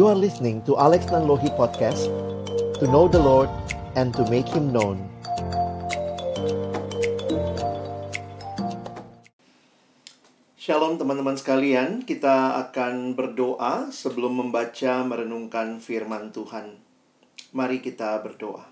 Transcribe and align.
You 0.00 0.08
are 0.08 0.16
listening 0.16 0.64
to 0.64 0.80
Alex 0.80 1.12
Nanlohi 1.12 1.52
Podcast 1.60 2.08
To 2.80 2.88
know 2.88 3.04
the 3.04 3.20
Lord 3.20 3.52
and 4.00 4.16
to 4.16 4.24
make 4.32 4.48
Him 4.48 4.72
known 4.72 4.96
Shalom 10.56 10.96
teman-teman 10.96 11.36
sekalian, 11.36 12.08
kita 12.08 12.56
akan 12.64 13.12
berdoa 13.12 13.92
sebelum 13.92 14.40
membaca 14.40 15.04
merenungkan 15.04 15.84
firman 15.84 16.32
Tuhan. 16.32 16.80
Mari 17.52 17.84
kita 17.84 18.16
berdoa. 18.24 18.64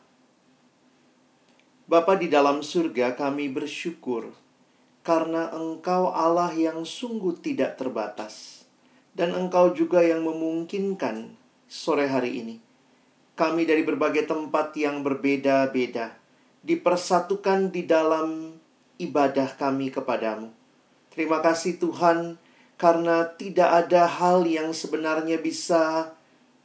Bapa 1.84 2.16
di 2.16 2.32
dalam 2.32 2.64
surga, 2.64 3.12
kami 3.12 3.52
bersyukur 3.52 4.32
karena 5.04 5.52
Engkau 5.52 6.08
Allah 6.08 6.56
yang 6.56 6.88
sungguh 6.88 7.36
tidak 7.36 7.76
terbatas 7.76 8.57
dan 9.18 9.34
Engkau 9.34 9.74
juga 9.74 9.98
yang 10.06 10.22
memungkinkan 10.22 11.34
sore 11.66 12.06
hari 12.06 12.38
ini 12.38 12.56
kami 13.38 13.66
dari 13.66 13.86
berbagai 13.86 14.26
tempat 14.26 14.74
yang 14.74 15.06
berbeda-beda 15.06 16.18
dipersatukan 16.66 17.70
di 17.70 17.86
dalam 17.86 18.58
ibadah 18.98 19.54
kami 19.54 19.94
kepadamu. 19.94 20.50
Terima 21.14 21.38
kasih 21.38 21.78
Tuhan 21.78 22.34
karena 22.74 23.30
tidak 23.38 23.86
ada 23.86 24.10
hal 24.10 24.42
yang 24.42 24.74
sebenarnya 24.74 25.38
bisa 25.38 26.14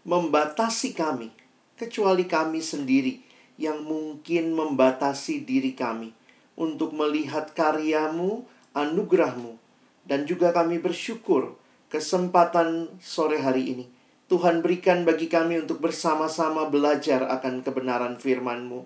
membatasi 0.01 0.97
kami 0.97 1.29
kecuali 1.77 2.25
kami 2.25 2.57
sendiri 2.57 3.21
yang 3.61 3.85
mungkin 3.85 4.57
membatasi 4.57 5.45
diri 5.45 5.77
kami 5.77 6.09
untuk 6.57 6.89
melihat 6.97 7.53
karyamu, 7.53 8.49
anugerahmu, 8.73 9.61
dan 10.09 10.25
juga 10.25 10.49
kami 10.49 10.81
bersyukur 10.81 11.53
kesempatan 11.93 12.89
sore 12.97 13.37
hari 13.37 13.77
ini. 13.77 13.85
Tuhan 14.25 14.65
berikan 14.65 15.05
bagi 15.05 15.29
kami 15.29 15.61
untuk 15.61 15.77
bersama-sama 15.77 16.65
belajar 16.65 17.21
akan 17.29 17.61
kebenaran 17.61 18.17
firman-Mu. 18.17 18.81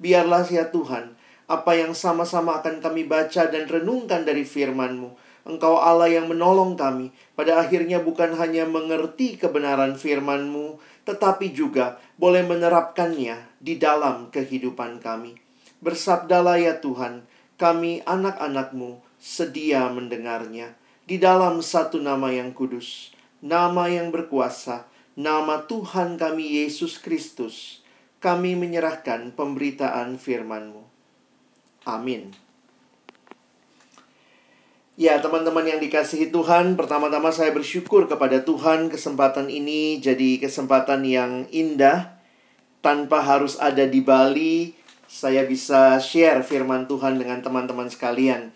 Biarlah 0.00 0.48
ya 0.48 0.72
Tuhan, 0.72 1.12
apa 1.52 1.76
yang 1.76 1.92
sama-sama 1.92 2.56
akan 2.64 2.80
kami 2.80 3.04
baca 3.04 3.52
dan 3.52 3.68
renungkan 3.68 4.24
dari 4.24 4.48
firman-Mu. 4.48 5.12
Engkau 5.44 5.76
Allah 5.76 6.08
yang 6.08 6.32
menolong 6.32 6.80
kami. 6.80 7.12
Pada 7.36 7.60
akhirnya 7.60 8.00
bukan 8.00 8.32
hanya 8.40 8.64
mengerti 8.64 9.36
kebenaran 9.36 9.92
firman-Mu, 10.00 10.80
tetapi 11.04 11.52
juga 11.52 12.00
boleh 12.16 12.40
menerapkannya 12.48 13.60
di 13.60 13.76
dalam 13.76 14.32
kehidupan 14.32 15.04
kami. 15.04 15.36
Bersabdalah 15.84 16.56
ya 16.56 16.80
Tuhan, 16.80 17.28
kami 17.60 18.00
anak-anak-Mu 18.08 19.04
sedia 19.20 19.92
mendengarnya. 19.92 20.72
Di 21.06 21.22
dalam 21.22 21.62
satu 21.62 22.02
nama 22.02 22.34
yang 22.34 22.50
kudus, 22.50 23.14
nama 23.38 23.86
yang 23.86 24.10
berkuasa, 24.10 24.90
nama 25.14 25.62
Tuhan 25.62 26.18
kami 26.18 26.58
Yesus 26.58 26.98
Kristus, 26.98 27.86
kami 28.18 28.58
menyerahkan 28.58 29.30
pemberitaan 29.30 30.18
firman-Mu. 30.18 30.82
Amin. 31.86 32.34
Ya, 34.98 35.22
teman-teman 35.22 35.62
yang 35.62 35.78
dikasihi 35.78 36.34
Tuhan, 36.34 36.74
pertama-tama 36.74 37.30
saya 37.30 37.54
bersyukur 37.54 38.10
kepada 38.10 38.42
Tuhan 38.42 38.90
kesempatan 38.90 39.46
ini 39.46 40.02
jadi 40.02 40.42
kesempatan 40.42 41.06
yang 41.06 41.46
indah 41.54 42.18
tanpa 42.82 43.22
harus 43.22 43.60
ada 43.62 43.86
di 43.86 44.02
Bali. 44.02 44.74
Saya 45.06 45.46
bisa 45.46 46.02
share 46.02 46.42
firman 46.42 46.90
Tuhan 46.90 47.14
dengan 47.22 47.38
teman-teman 47.46 47.86
sekalian. 47.86 48.50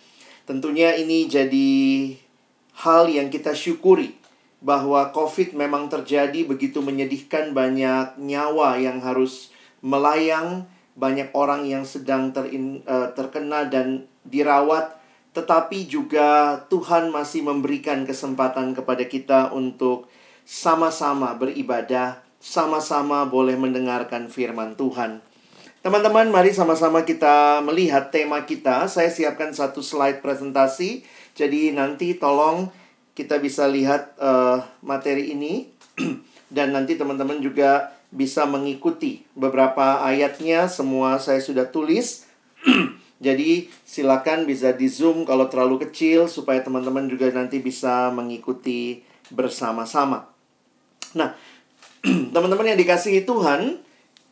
Tentunya 0.51 0.99
ini 0.99 1.31
jadi 1.31 1.71
hal 2.81 3.13
yang 3.13 3.29
kita 3.29 3.53
syukuri 3.53 4.17
bahwa 4.61 5.09
COVID 5.13 5.57
memang 5.57 5.89
terjadi 5.89 6.45
begitu 6.45 6.85
menyedihkan 6.85 7.57
banyak 7.57 8.17
nyawa 8.21 8.77
yang 8.77 9.01
harus 9.01 9.53
melayang, 9.81 10.69
banyak 10.97 11.33
orang 11.33 11.65
yang 11.65 11.85
sedang 11.89 12.33
terin, 12.33 12.85
uh, 12.85 13.09
terkena 13.17 13.65
dan 13.69 14.05
dirawat 14.29 15.01
tetapi 15.31 15.87
juga 15.87 16.59
Tuhan 16.67 17.15
masih 17.15 17.47
memberikan 17.47 18.03
kesempatan 18.03 18.75
kepada 18.75 19.07
kita 19.07 19.55
untuk 19.55 20.11
sama-sama 20.43 21.39
beribadah, 21.39 22.19
sama-sama 22.43 23.23
boleh 23.31 23.55
mendengarkan 23.55 24.27
firman 24.27 24.75
Tuhan. 24.75 25.23
Teman-teman, 25.81 26.29
mari 26.29 26.53
sama-sama 26.53 27.07
kita 27.07 27.63
melihat 27.65 28.13
tema 28.13 28.43
kita. 28.45 28.85
Saya 28.91 29.09
siapkan 29.09 29.55
satu 29.55 29.81
slide 29.81 30.21
presentasi, 30.21 31.07
jadi 31.41 31.73
nanti 31.73 32.21
tolong 32.21 32.69
kita 33.17 33.41
bisa 33.41 33.65
lihat 33.65 34.13
uh, 34.21 34.61
materi 34.85 35.33
ini, 35.33 35.73
dan 36.55 36.77
nanti 36.77 37.01
teman-teman 37.01 37.41
juga 37.41 37.97
bisa 38.13 38.45
mengikuti 38.45 39.25
beberapa 39.33 40.05
ayatnya. 40.05 40.69
Semua 40.69 41.17
saya 41.17 41.41
sudah 41.41 41.65
tulis. 41.73 42.29
Jadi 43.25 43.69
silakan 43.85 44.49
bisa 44.49 44.73
di 44.73 44.89
zoom 44.89 45.29
kalau 45.29 45.49
terlalu 45.53 45.85
kecil 45.89 46.25
supaya 46.25 46.65
teman-teman 46.65 47.05
juga 47.05 47.29
nanti 47.29 47.61
bisa 47.61 48.09
mengikuti 48.13 49.05
bersama-sama. 49.29 50.29
Nah, 51.17 51.37
teman-teman 52.37 52.73
yang 52.73 52.81
dikasihi 52.81 53.29
Tuhan, 53.29 53.81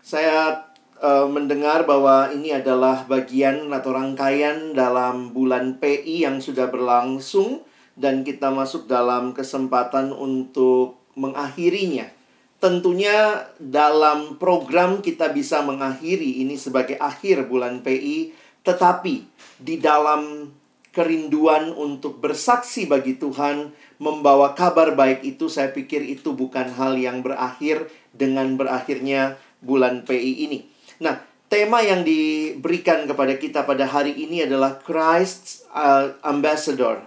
saya 0.01 0.68
uh, 1.03 1.27
mendengar 1.31 1.87
bahwa 1.89 2.31
ini 2.31 2.55
adalah 2.55 3.07
bagian 3.07 3.71
atau 3.71 3.95
rangkaian 3.95 4.75
dalam 4.75 5.35
bulan 5.35 5.79
PI 5.79 6.27
yang 6.27 6.39
sudah 6.43 6.71
berlangsung 6.71 7.63
dan 7.99 8.23
kita 8.23 8.55
masuk 8.55 8.87
dalam 8.87 9.35
kesempatan 9.35 10.15
untuk 10.15 11.03
mengakhirinya. 11.19 12.11
Tentunya 12.59 13.47
dalam 13.63 14.39
program 14.39 14.99
kita 14.99 15.31
bisa 15.31 15.63
mengakhiri 15.63 16.43
ini 16.43 16.59
sebagai 16.59 16.99
akhir 16.99 17.47
bulan 17.47 17.83
PI 17.87 18.35
tetapi 18.67 19.25
di 19.63 19.81
dalam 19.81 20.53
kerinduan 20.93 21.71
untuk 21.73 22.19
bersaksi 22.19 22.85
bagi 22.85 23.17
Tuhan, 23.17 23.71
membawa 24.03 24.53
kabar 24.53 24.93
baik 24.99 25.23
itu, 25.23 25.47
saya 25.47 25.71
pikir 25.71 26.03
itu 26.03 26.35
bukan 26.35 26.75
hal 26.75 26.99
yang 26.99 27.23
berakhir 27.23 27.87
dengan 28.11 28.59
berakhirnya 28.59 29.39
bulan 29.63 30.03
PI 30.03 30.51
ini. 30.51 30.67
Nah, 30.99 31.23
tema 31.47 31.83
yang 31.83 32.03
diberikan 32.03 33.07
kepada 33.07 33.35
kita 33.39 33.63
pada 33.65 33.87
hari 33.87 34.15
ini 34.15 34.45
adalah 34.45 34.79
Christ's 34.83 35.67
uh, 35.71 36.15
Ambassador. 36.27 37.03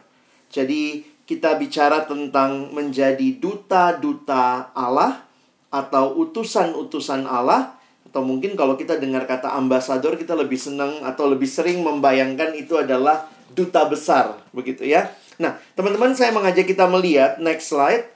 Jadi, 0.52 1.08
kita 1.32 1.56
bicara 1.56 2.04
tentang 2.04 2.76
menjadi 2.76 3.40
duta-duta 3.40 4.76
Allah 4.76 5.24
atau 5.72 6.20
utusan-utusan 6.28 7.24
Allah 7.24 7.80
atau 8.12 8.20
mungkin 8.28 8.60
kalau 8.60 8.76
kita 8.76 9.00
dengar 9.00 9.24
kata 9.24 9.56
ambasador 9.56 10.20
kita 10.20 10.36
lebih 10.36 10.60
senang 10.60 11.00
atau 11.08 11.32
lebih 11.32 11.48
sering 11.48 11.80
membayangkan 11.80 12.52
itu 12.60 12.76
adalah 12.76 13.32
duta 13.56 13.88
besar 13.88 14.44
begitu 14.52 14.84
ya. 14.84 15.08
Nah, 15.40 15.56
teman-teman 15.80 16.12
saya 16.12 16.36
mengajak 16.36 16.68
kita 16.68 16.92
melihat 16.92 17.40
next 17.40 17.72
slide. 17.72 18.12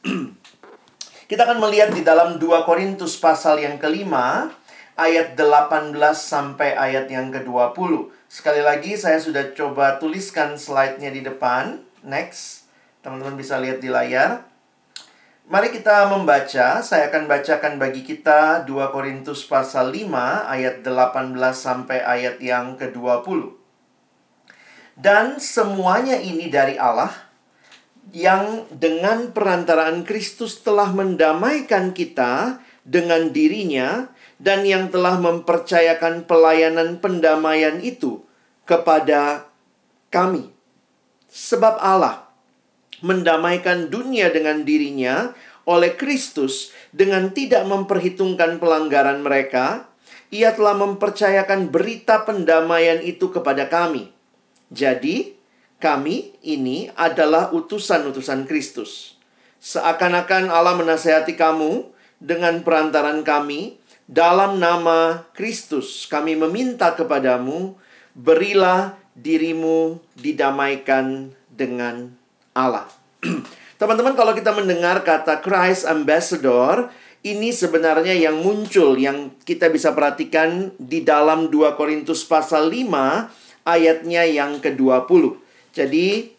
kita 1.30 1.44
akan 1.44 1.60
melihat 1.60 1.92
di 1.92 2.00
dalam 2.00 2.40
2 2.40 2.48
Korintus 2.64 3.20
pasal 3.20 3.60
yang 3.60 3.76
kelima 3.76 4.55
ayat 4.96 5.36
18 5.36 5.92
sampai 6.16 6.72
ayat 6.72 7.06
yang 7.12 7.28
ke-20. 7.28 8.10
Sekali 8.26 8.64
lagi 8.64 8.96
saya 8.96 9.20
sudah 9.20 9.52
coba 9.52 10.00
tuliskan 10.00 10.56
slide-nya 10.56 11.12
di 11.12 11.22
depan. 11.22 11.84
Next. 12.02 12.66
Teman-teman 13.04 13.38
bisa 13.38 13.60
lihat 13.60 13.78
di 13.78 13.92
layar. 13.92 14.42
Mari 15.46 15.70
kita 15.70 16.10
membaca, 16.10 16.82
saya 16.82 17.06
akan 17.06 17.30
bacakan 17.30 17.78
bagi 17.78 18.02
kita 18.02 18.66
2 18.66 18.90
Korintus 18.90 19.46
pasal 19.46 19.94
5 19.94 20.10
ayat 20.42 20.82
18 20.82 21.38
sampai 21.54 22.02
ayat 22.02 22.42
yang 22.42 22.74
ke-20. 22.74 23.54
Dan 24.98 25.38
semuanya 25.38 26.18
ini 26.18 26.50
dari 26.50 26.74
Allah 26.74 27.14
yang 28.10 28.66
dengan 28.74 29.30
perantaraan 29.30 30.02
Kristus 30.02 30.66
telah 30.66 30.90
mendamaikan 30.90 31.94
kita 31.94 32.58
dengan 32.82 33.30
dirinya 33.30 34.10
dan 34.36 34.68
yang 34.68 34.92
telah 34.92 35.16
mempercayakan 35.16 36.28
pelayanan 36.28 37.00
pendamaian 37.00 37.80
itu 37.80 38.24
kepada 38.68 39.48
kami. 40.12 40.52
Sebab 41.32 41.80
Allah 41.80 42.28
mendamaikan 43.04 43.92
dunia 43.92 44.32
dengan 44.32 44.64
dirinya 44.64 45.36
oleh 45.66 45.98
Kristus 45.98 46.72
dengan 46.94 47.34
tidak 47.34 47.66
memperhitungkan 47.66 48.62
pelanggaran 48.62 49.20
mereka, 49.20 49.90
ia 50.30 50.54
telah 50.54 50.78
mempercayakan 50.78 51.68
berita 51.68 52.22
pendamaian 52.22 53.02
itu 53.02 53.28
kepada 53.28 53.66
kami. 53.66 54.14
Jadi, 54.70 55.36
kami 55.76 56.34
ini 56.40 56.88
adalah 56.96 57.52
utusan-utusan 57.52 58.48
Kristus. 58.48 59.18
Seakan-akan 59.60 60.48
Allah 60.48 60.74
menasehati 60.78 61.36
kamu 61.36 61.90
dengan 62.22 62.64
perantaran 62.64 63.20
kami, 63.22 63.76
dalam 64.06 64.62
nama 64.62 65.26
Kristus 65.34 66.06
kami 66.06 66.38
meminta 66.38 66.94
kepadamu, 66.94 67.74
berilah 68.14 68.94
dirimu 69.18 69.98
didamaikan 70.14 71.34
dengan 71.50 72.14
Allah. 72.54 72.86
Teman-teman, 73.82 74.14
kalau 74.14 74.32
kita 74.32 74.54
mendengar 74.54 75.02
kata 75.02 75.42
Christ 75.42 75.84
Ambassador, 75.84 76.88
ini 77.26 77.50
sebenarnya 77.50 78.14
yang 78.14 78.38
muncul 78.38 78.94
yang 78.94 79.34
kita 79.42 79.66
bisa 79.68 79.90
perhatikan 79.90 80.70
di 80.78 81.02
dalam 81.02 81.50
2 81.50 81.74
Korintus 81.74 82.22
pasal 82.22 82.70
5 82.70 83.66
ayatnya 83.66 84.22
yang 84.22 84.62
ke-20. 84.62 85.34
Jadi 85.74 86.30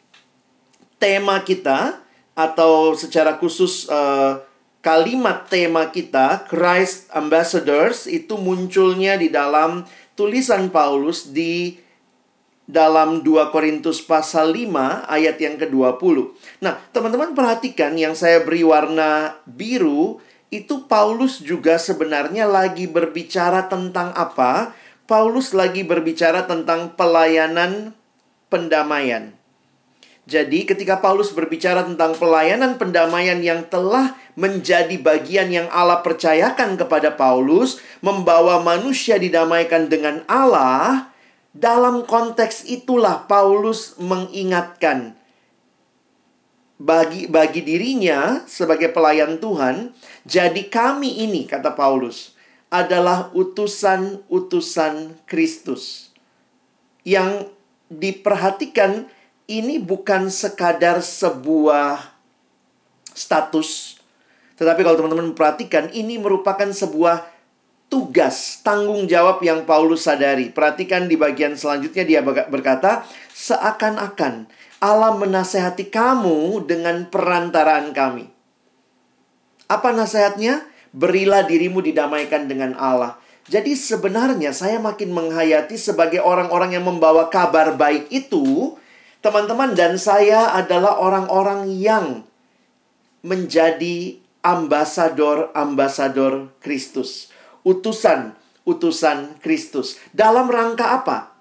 tema 0.96 1.44
kita 1.44 2.00
atau 2.32 2.96
secara 2.96 3.36
khusus 3.36 3.92
uh, 3.92 4.47
kalimat 4.82 5.50
tema 5.50 5.90
kita 5.90 6.48
Christ 6.48 7.10
Ambassadors 7.14 8.06
itu 8.06 8.38
munculnya 8.40 9.18
di 9.20 9.30
dalam 9.32 9.86
tulisan 10.18 10.74
Paulus 10.74 11.30
di 11.30 11.78
dalam 12.68 13.24
2 13.24 13.54
Korintus 13.56 14.04
pasal 14.04 14.52
5 14.52 15.08
ayat 15.08 15.40
yang 15.40 15.56
ke-20. 15.56 16.36
Nah, 16.60 16.76
teman-teman 16.92 17.32
perhatikan 17.32 17.96
yang 17.96 18.12
saya 18.12 18.44
beri 18.44 18.68
warna 18.68 19.40
biru 19.48 20.20
itu 20.52 20.84
Paulus 20.84 21.40
juga 21.40 21.80
sebenarnya 21.80 22.44
lagi 22.44 22.90
berbicara 22.92 23.72
tentang 23.72 24.12
apa? 24.16 24.76
Paulus 25.08 25.56
lagi 25.56 25.88
berbicara 25.88 26.44
tentang 26.44 26.92
pelayanan 27.00 27.96
pendamaian. 28.52 29.37
Jadi, 30.28 30.68
ketika 30.68 31.00
Paulus 31.00 31.32
berbicara 31.32 31.88
tentang 31.88 32.12
pelayanan 32.20 32.76
pendamaian 32.76 33.40
yang 33.40 33.64
telah 33.72 34.12
menjadi 34.36 35.00
bagian 35.00 35.48
yang 35.48 35.72
Allah 35.72 36.04
percayakan 36.04 36.76
kepada 36.76 37.16
Paulus, 37.16 37.80
membawa 38.04 38.60
manusia 38.60 39.16
didamaikan 39.16 39.88
dengan 39.88 40.28
Allah, 40.28 41.16
dalam 41.56 42.04
konteks 42.04 42.68
itulah 42.68 43.24
Paulus 43.24 43.96
mengingatkan 44.04 45.16
bagi 46.78 47.26
bagi 47.26 47.66
dirinya 47.66 48.46
sebagai 48.46 48.94
pelayan 48.94 49.42
Tuhan, 49.42 49.98
jadi 50.30 50.62
kami 50.70 51.26
ini 51.26 51.50
kata 51.50 51.74
Paulus 51.74 52.38
adalah 52.70 53.34
utusan-utusan 53.34 55.26
Kristus. 55.26 56.14
Yang 57.08 57.50
diperhatikan 57.88 59.08
ini 59.48 59.80
bukan 59.80 60.28
sekadar 60.28 61.00
sebuah 61.00 62.04
status, 63.16 63.98
tetapi 64.60 64.84
kalau 64.84 65.00
teman-teman 65.00 65.32
perhatikan 65.32 65.88
ini 65.96 66.20
merupakan 66.20 66.68
sebuah 66.68 67.24
tugas, 67.88 68.60
tanggung 68.62 69.08
jawab 69.08 69.40
yang 69.40 69.64
Paulus 69.64 70.04
sadari. 70.04 70.52
Perhatikan 70.52 71.08
di 71.08 71.16
bagian 71.16 71.56
selanjutnya 71.56 72.04
dia 72.04 72.20
berkata, 72.24 73.08
seakan-akan 73.32 74.52
Allah 74.84 75.16
menasehati 75.16 75.90
kamu 75.90 76.68
dengan 76.68 77.08
perantaraan 77.08 77.96
kami. 77.96 78.28
Apa 79.72 79.96
nasihatnya? 79.96 80.68
Berilah 80.92 81.44
dirimu 81.48 81.84
didamaikan 81.84 82.48
dengan 82.48 82.76
Allah. 82.76 83.20
Jadi 83.48 83.80
sebenarnya 83.80 84.52
saya 84.52 84.76
makin 84.80 85.16
menghayati 85.16 85.80
sebagai 85.80 86.20
orang-orang 86.20 86.76
yang 86.76 86.84
membawa 86.84 87.32
kabar 87.32 87.80
baik 87.80 88.12
itu, 88.12 88.76
teman-teman 89.24 89.76
dan 89.78 89.98
saya 90.00 90.54
adalah 90.56 91.00
orang-orang 91.02 91.72
yang 91.74 92.24
menjadi 93.22 94.18
ambasador-ambasador 94.46 96.50
Kristus 96.64 97.28
utusan-utusan 97.68 99.44
Kristus. 99.44 100.00
Dalam 100.16 100.48
rangka 100.48 101.04
apa? 101.04 101.36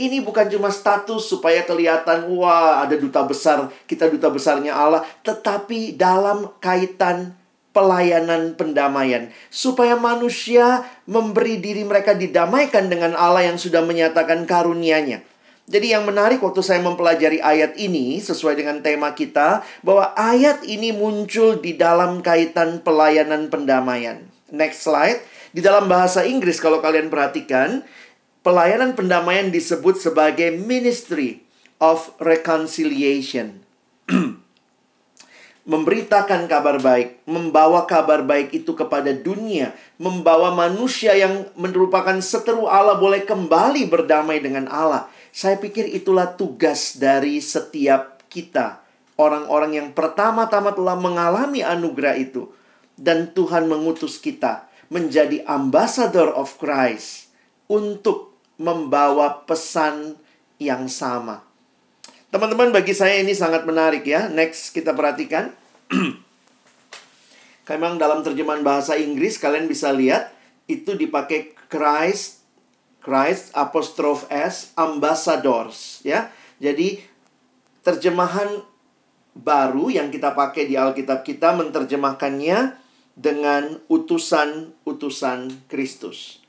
Ini 0.00 0.24
bukan 0.24 0.48
cuma 0.48 0.72
status 0.72 1.28
supaya 1.28 1.64
kelihatan, 1.68 2.32
wah 2.32 2.80
ada 2.80 2.96
duta 2.96 3.20
besar, 3.24 3.68
kita 3.84 4.08
duta 4.08 4.32
besarnya 4.32 4.72
Allah. 4.72 5.04
Tetapi 5.24 5.96
dalam 5.96 6.48
kaitan 6.56 7.36
pelayanan 7.76 8.56
pendamaian. 8.56 9.28
Supaya 9.52 10.00
manusia 10.00 10.88
memberi 11.04 11.60
diri 11.60 11.84
mereka 11.84 12.16
didamaikan 12.16 12.88
dengan 12.88 13.12
Allah 13.12 13.52
yang 13.52 13.60
sudah 13.60 13.84
menyatakan 13.84 14.48
karunia-Nya. 14.48 15.20
Jadi 15.70 15.94
yang 15.94 16.02
menarik 16.02 16.42
waktu 16.42 16.66
saya 16.66 16.82
mempelajari 16.82 17.38
ayat 17.38 17.78
ini 17.78 18.18
sesuai 18.18 18.58
dengan 18.58 18.82
tema 18.82 19.14
kita 19.14 19.62
bahwa 19.86 20.10
ayat 20.18 20.66
ini 20.66 20.90
muncul 20.90 21.62
di 21.62 21.78
dalam 21.78 22.26
kaitan 22.26 22.82
pelayanan 22.82 23.46
pendamaian. 23.46 24.26
Next 24.50 24.82
slide. 24.82 25.22
Di 25.54 25.62
dalam 25.62 25.86
bahasa 25.86 26.26
Inggris 26.26 26.58
kalau 26.58 26.82
kalian 26.82 27.06
perhatikan, 27.06 27.86
pelayanan 28.42 28.98
pendamaian 28.98 29.54
disebut 29.54 29.94
sebagai 30.02 30.50
ministry 30.58 31.46
of 31.78 32.18
reconciliation. 32.18 33.62
Memberitakan 35.70 36.50
kabar 36.50 36.82
baik, 36.82 37.22
membawa 37.30 37.86
kabar 37.86 38.26
baik 38.26 38.50
itu 38.58 38.74
kepada 38.74 39.14
dunia, 39.14 39.70
membawa 40.02 40.50
manusia 40.50 41.14
yang 41.14 41.46
merupakan 41.54 42.18
seteru 42.18 42.66
Allah 42.66 42.98
boleh 42.98 43.22
kembali 43.22 43.86
berdamai 43.86 44.42
dengan 44.42 44.66
Allah. 44.66 45.06
Saya 45.30 45.56
pikir 45.62 45.86
itulah 45.86 46.34
tugas 46.34 46.98
dari 46.98 47.38
setiap 47.38 48.26
kita, 48.26 48.82
orang-orang 49.14 49.78
yang 49.78 49.88
pertama-tama 49.94 50.74
telah 50.74 50.98
mengalami 50.98 51.62
anugerah 51.62 52.18
itu, 52.18 52.50
dan 52.98 53.30
Tuhan 53.30 53.70
mengutus 53.70 54.18
kita 54.18 54.66
menjadi 54.90 55.46
ambassador 55.46 56.34
of 56.34 56.58
Christ 56.58 57.30
untuk 57.70 58.34
membawa 58.58 59.46
pesan 59.46 60.18
yang 60.58 60.90
sama. 60.90 61.46
Teman-teman, 62.30 62.74
bagi 62.74 62.94
saya 62.94 63.22
ini 63.22 63.34
sangat 63.34 63.66
menarik 63.66 64.06
ya. 64.06 64.30
Next 64.30 64.70
kita 64.74 64.94
perhatikan. 64.94 65.54
Memang 67.70 68.02
dalam 68.02 68.26
terjemahan 68.26 68.66
bahasa 68.66 68.98
Inggris 68.98 69.38
kalian 69.38 69.70
bisa 69.70 69.94
lihat 69.94 70.34
itu 70.66 70.98
dipakai 70.98 71.54
Christ 71.70 72.39
Christ 73.00 73.52
apostrof 73.56 74.28
S 74.28 74.76
ambassadors 74.76 76.04
ya. 76.04 76.28
Jadi 76.60 77.00
terjemahan 77.80 78.60
baru 79.32 79.88
yang 79.88 80.12
kita 80.12 80.36
pakai 80.36 80.68
di 80.68 80.76
Alkitab 80.76 81.24
kita 81.24 81.56
menerjemahkannya 81.56 82.76
dengan 83.16 83.80
utusan-utusan 83.88 85.68
Kristus. 85.68 86.40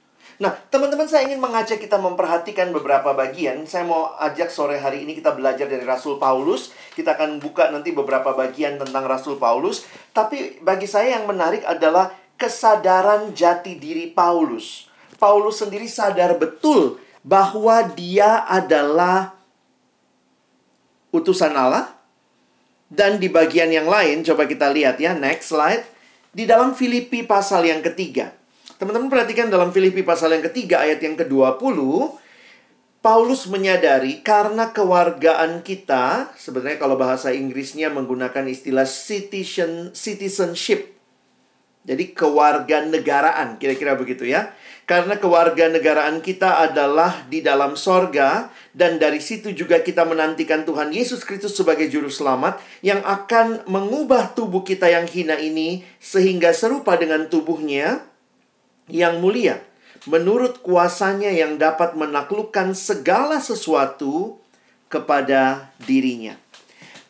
Nah, 0.42 0.58
teman-teman 0.74 1.06
saya 1.06 1.30
ingin 1.30 1.38
mengajak 1.38 1.78
kita 1.78 2.02
memperhatikan 2.02 2.74
beberapa 2.74 3.14
bagian. 3.14 3.62
Saya 3.70 3.86
mau 3.86 4.18
ajak 4.18 4.50
sore 4.50 4.82
hari 4.82 5.06
ini 5.06 5.14
kita 5.14 5.38
belajar 5.38 5.70
dari 5.70 5.86
Rasul 5.86 6.18
Paulus. 6.18 6.74
Kita 6.98 7.14
akan 7.14 7.38
buka 7.38 7.70
nanti 7.70 7.94
beberapa 7.94 8.34
bagian 8.34 8.82
tentang 8.82 9.06
Rasul 9.06 9.38
Paulus. 9.38 9.86
Tapi 10.10 10.58
bagi 10.66 10.90
saya 10.90 11.22
yang 11.22 11.30
menarik 11.30 11.62
adalah 11.62 12.10
kesadaran 12.42 13.38
jati 13.38 13.78
diri 13.78 14.10
Paulus. 14.10 14.90
Paulus 15.22 15.62
sendiri 15.62 15.86
sadar 15.86 16.42
betul 16.42 16.98
bahwa 17.22 17.86
dia 17.94 18.42
adalah 18.50 19.38
utusan 21.14 21.54
Allah. 21.54 21.94
Dan 22.92 23.24
di 23.24 23.32
bagian 23.32 23.72
yang 23.72 23.88
lain, 23.88 24.20
coba 24.26 24.50
kita 24.50 24.68
lihat 24.68 25.00
ya, 25.00 25.16
next 25.16 25.54
slide. 25.54 25.86
Di 26.34 26.44
dalam 26.44 26.76
Filipi 26.76 27.24
pasal 27.24 27.64
yang 27.70 27.80
ketiga. 27.80 28.36
Teman-teman 28.76 29.08
perhatikan 29.08 29.48
dalam 29.48 29.72
Filipi 29.72 30.04
pasal 30.04 30.36
yang 30.36 30.44
ketiga 30.44 30.84
ayat 30.84 31.00
yang 31.00 31.16
ke-20. 31.16 31.78
Paulus 33.02 33.48
menyadari 33.48 34.20
karena 34.26 34.76
kewargaan 34.76 35.64
kita, 35.64 36.36
sebenarnya 36.36 36.78
kalau 36.84 37.00
bahasa 37.00 37.32
Inggrisnya 37.32 37.94
menggunakan 37.94 38.46
istilah 38.46 38.86
citizen, 38.86 39.96
citizenship. 39.96 40.98
Jadi 41.82 42.14
kewarganegaraan, 42.14 43.58
kira-kira 43.58 43.98
begitu 43.98 44.30
ya. 44.30 44.54
Karena 44.92 45.16
kewarganegaraan 45.16 46.20
kita 46.20 46.68
adalah 46.68 47.24
di 47.32 47.40
dalam 47.40 47.80
sorga 47.80 48.52
dan 48.76 49.00
dari 49.00 49.24
situ 49.24 49.56
juga 49.56 49.80
kita 49.80 50.04
menantikan 50.04 50.68
Tuhan 50.68 50.92
Yesus 50.92 51.24
Kristus 51.24 51.56
sebagai 51.56 51.88
juru 51.88 52.12
selamat 52.12 52.60
yang 52.84 53.00
akan 53.00 53.64
mengubah 53.72 54.36
tubuh 54.36 54.68
kita 54.68 54.92
yang 54.92 55.08
hina 55.08 55.40
ini 55.40 55.88
sehingga 56.04 56.52
serupa 56.52 57.00
dengan 57.00 57.32
tubuhnya 57.32 58.04
yang 58.92 59.24
mulia 59.24 59.64
menurut 60.12 60.60
kuasanya 60.60 61.32
yang 61.32 61.56
dapat 61.56 61.96
menaklukkan 61.96 62.76
segala 62.76 63.40
sesuatu 63.40 64.44
kepada 64.92 65.72
dirinya. 65.88 66.36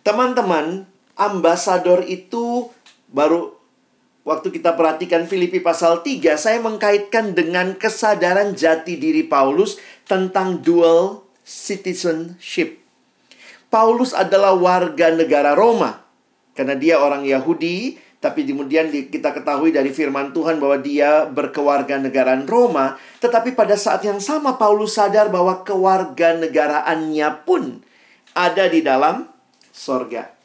Teman-teman, 0.05 0.85
ambasador 1.17 2.05
itu 2.05 2.69
baru 3.09 3.57
Waktu 4.21 4.53
kita 4.53 4.77
perhatikan 4.77 5.25
Filipi 5.25 5.57
pasal 5.57 6.05
3, 6.05 6.37
saya 6.37 6.61
mengkaitkan 6.61 7.33
dengan 7.33 7.73
kesadaran 7.73 8.53
jati 8.53 8.93
diri 8.93 9.25
Paulus 9.25 9.81
tentang 10.05 10.61
dual 10.61 11.25
citizenship. 11.41 12.77
Paulus 13.73 14.13
adalah 14.13 14.53
warga 14.53 15.09
negara 15.09 15.57
Roma. 15.57 16.05
Karena 16.53 16.77
dia 16.77 17.01
orang 17.01 17.25
Yahudi, 17.25 17.97
tapi 18.21 18.45
kemudian 18.45 18.93
kita 18.93 19.33
ketahui 19.33 19.73
dari 19.73 19.89
firman 19.89 20.29
Tuhan 20.29 20.61
bahwa 20.61 20.77
dia 20.77 21.25
berkewarga 21.25 21.97
negaraan 21.97 22.45
Roma. 22.45 23.01
Tetapi 23.17 23.57
pada 23.57 23.73
saat 23.73 24.05
yang 24.05 24.21
sama 24.21 24.61
Paulus 24.61 25.01
sadar 25.01 25.33
bahwa 25.33 25.65
kewarga 25.65 26.37
negaraannya 26.37 27.41
pun 27.41 27.81
ada 28.37 28.69
di 28.69 28.85
dalam 28.85 29.25
sorga. 29.73 30.40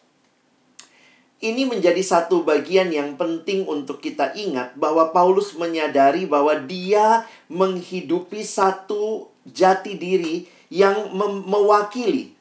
Ini 1.45 1.69
menjadi 1.69 2.01
satu 2.01 2.43
bagian 2.43 2.89
yang 2.89 3.15
penting 3.21 3.69
untuk 3.69 4.01
kita 4.01 4.33
ingat 4.33 4.73
bahwa 4.81 5.13
Paulus 5.13 5.53
menyadari 5.53 6.25
bahwa 6.25 6.57
dia 6.57 7.29
menghidupi 7.53 8.41
satu 8.41 9.29
jati 9.45 10.01
diri 10.01 10.49
yang 10.73 11.13
mewakili 11.45 12.37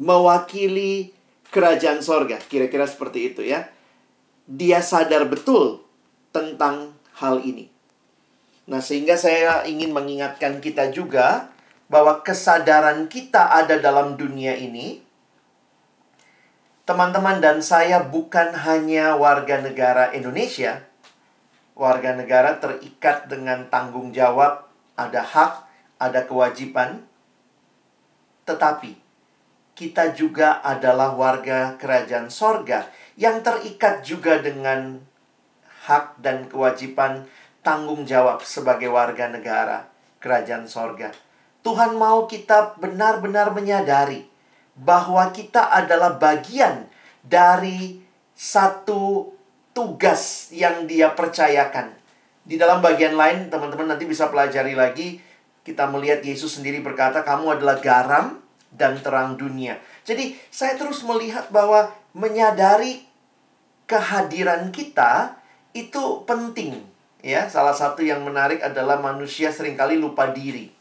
mewakili 0.00 1.12
kerajaan 1.52 2.00
sorga. 2.00 2.40
Kira-kira 2.40 2.88
seperti 2.88 3.30
itu 3.30 3.44
ya. 3.44 3.68
Dia 4.48 4.80
sadar 4.80 5.28
betul 5.28 5.84
tentang 6.32 6.96
hal 7.20 7.44
ini. 7.44 7.68
Nah, 8.66 8.80
sehingga 8.80 9.14
saya 9.14 9.62
ingin 9.68 9.92
mengingatkan 9.92 10.58
kita 10.58 10.90
juga 10.90 11.52
bahwa 11.90 12.24
kesadaran 12.24 13.06
kita 13.06 13.50
ada 13.50 13.78
dalam 13.78 14.16
dunia 14.16 14.56
ini 14.56 15.02
teman-teman 16.90 17.38
dan 17.38 17.62
saya 17.62 18.02
bukan 18.02 18.50
hanya 18.66 19.14
warga 19.14 19.62
negara 19.62 20.10
Indonesia. 20.10 20.82
Warga 21.78 22.18
negara 22.18 22.58
terikat 22.58 23.30
dengan 23.30 23.70
tanggung 23.70 24.10
jawab, 24.10 24.66
ada 24.98 25.22
hak, 25.22 25.70
ada 26.02 26.26
kewajiban. 26.26 27.06
Tetapi 28.42 28.98
kita 29.78 30.18
juga 30.18 30.58
adalah 30.66 31.14
warga 31.14 31.78
kerajaan 31.78 32.26
sorga 32.26 32.90
yang 33.14 33.38
terikat 33.46 34.02
juga 34.02 34.42
dengan 34.42 34.98
hak 35.86 36.18
dan 36.18 36.50
kewajiban 36.50 37.30
tanggung 37.62 38.02
jawab 38.02 38.42
sebagai 38.42 38.90
warga 38.90 39.30
negara 39.30 39.86
kerajaan 40.18 40.66
sorga. 40.66 41.14
Tuhan 41.62 41.94
mau 41.94 42.26
kita 42.26 42.74
benar-benar 42.82 43.54
menyadari 43.54 44.29
bahwa 44.80 45.28
kita 45.28 45.68
adalah 45.68 46.16
bagian 46.16 46.88
dari 47.20 48.00
satu 48.32 49.28
tugas 49.76 50.48
yang 50.56 50.88
dia 50.88 51.12
percayakan. 51.12 51.92
Di 52.40 52.56
dalam 52.56 52.80
bagian 52.80 53.12
lain, 53.12 53.52
teman-teman 53.52 53.92
nanti 53.92 54.08
bisa 54.08 54.32
pelajari 54.32 54.72
lagi. 54.72 55.20
Kita 55.60 55.84
melihat 55.92 56.24
Yesus 56.24 56.56
sendiri 56.56 56.80
berkata, 56.80 57.20
"Kamu 57.20 57.60
adalah 57.60 57.76
garam 57.78 58.40
dan 58.72 58.96
terang 59.04 59.36
dunia." 59.36 59.76
Jadi, 60.08 60.32
saya 60.48 60.80
terus 60.80 61.04
melihat 61.04 61.52
bahwa 61.52 61.92
menyadari 62.16 63.04
kehadiran 63.84 64.72
kita 64.72 65.36
itu 65.76 66.24
penting. 66.24 66.80
Ya, 67.20 67.44
salah 67.52 67.76
satu 67.76 68.00
yang 68.00 68.24
menarik 68.24 68.64
adalah 68.64 68.96
manusia 68.96 69.52
sering 69.52 69.76
kali 69.76 70.00
lupa 70.00 70.32
diri. 70.32 70.79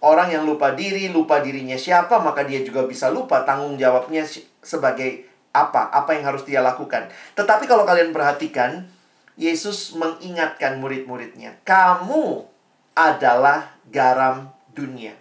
Orang 0.00 0.32
yang 0.32 0.48
lupa 0.48 0.72
diri, 0.72 1.12
lupa 1.12 1.44
dirinya 1.44 1.76
siapa, 1.76 2.16
maka 2.24 2.40
dia 2.48 2.64
juga 2.64 2.88
bisa 2.88 3.12
lupa 3.12 3.44
tanggung 3.44 3.76
jawabnya 3.76 4.24
sebagai 4.64 5.28
apa, 5.52 5.92
apa 5.92 6.16
yang 6.16 6.24
harus 6.24 6.48
dia 6.48 6.64
lakukan. 6.64 7.12
Tetapi 7.36 7.68
kalau 7.68 7.84
kalian 7.84 8.14
perhatikan, 8.14 8.88
Yesus 9.36 9.92
mengingatkan 9.96 10.80
murid-muridnya, 10.80 11.60
"Kamu 11.68 12.48
adalah 12.96 13.76
garam 13.88 14.52
dunia. 14.72 15.16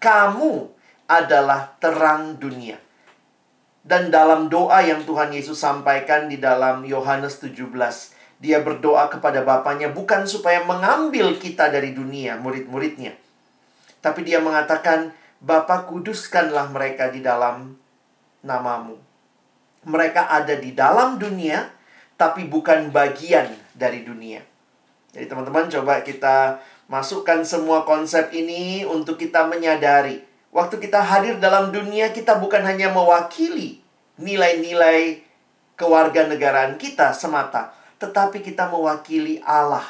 Kamu 0.00 0.72
adalah 1.08 1.76
terang 1.80 2.40
dunia." 2.40 2.80
Dan 3.84 4.08
dalam 4.08 4.48
doa 4.48 4.80
yang 4.80 5.04
Tuhan 5.04 5.36
Yesus 5.36 5.60
sampaikan 5.60 6.32
di 6.32 6.40
dalam 6.40 6.88
Yohanes 6.88 7.36
17, 7.40 8.16
dia 8.40 8.60
berdoa 8.64 9.12
kepada 9.12 9.44
Bapaknya 9.44 9.92
bukan 9.92 10.24
supaya 10.24 10.64
mengambil 10.64 11.36
kita 11.36 11.68
dari 11.68 11.92
dunia, 11.92 12.40
murid-muridnya, 12.40 13.12
tapi 14.04 14.20
dia 14.20 14.36
mengatakan, 14.36 15.16
Bapa 15.40 15.88
kuduskanlah 15.88 16.68
mereka 16.68 17.08
di 17.08 17.24
dalam 17.24 17.72
namamu. 18.44 19.00
Mereka 19.88 20.28
ada 20.28 20.52
di 20.60 20.76
dalam 20.76 21.16
dunia, 21.16 21.72
tapi 22.20 22.44
bukan 22.44 22.92
bagian 22.92 23.48
dari 23.72 24.04
dunia. 24.04 24.44
Jadi 25.16 25.24
teman-teman 25.24 25.72
coba 25.72 26.04
kita 26.04 26.60
masukkan 26.84 27.40
semua 27.48 27.88
konsep 27.88 28.28
ini 28.36 28.84
untuk 28.84 29.16
kita 29.16 29.48
menyadari. 29.48 30.20
Waktu 30.52 30.80
kita 30.84 31.00
hadir 31.00 31.40
dalam 31.40 31.72
dunia, 31.72 32.12
kita 32.12 32.36
bukan 32.36 32.60
hanya 32.60 32.92
mewakili 32.92 33.80
nilai-nilai 34.20 35.24
kewarganegaraan 35.80 36.76
kita 36.76 37.10
semata, 37.16 37.74
tetapi 37.98 38.44
kita 38.44 38.68
mewakili 38.70 39.42
Allah 39.42 39.84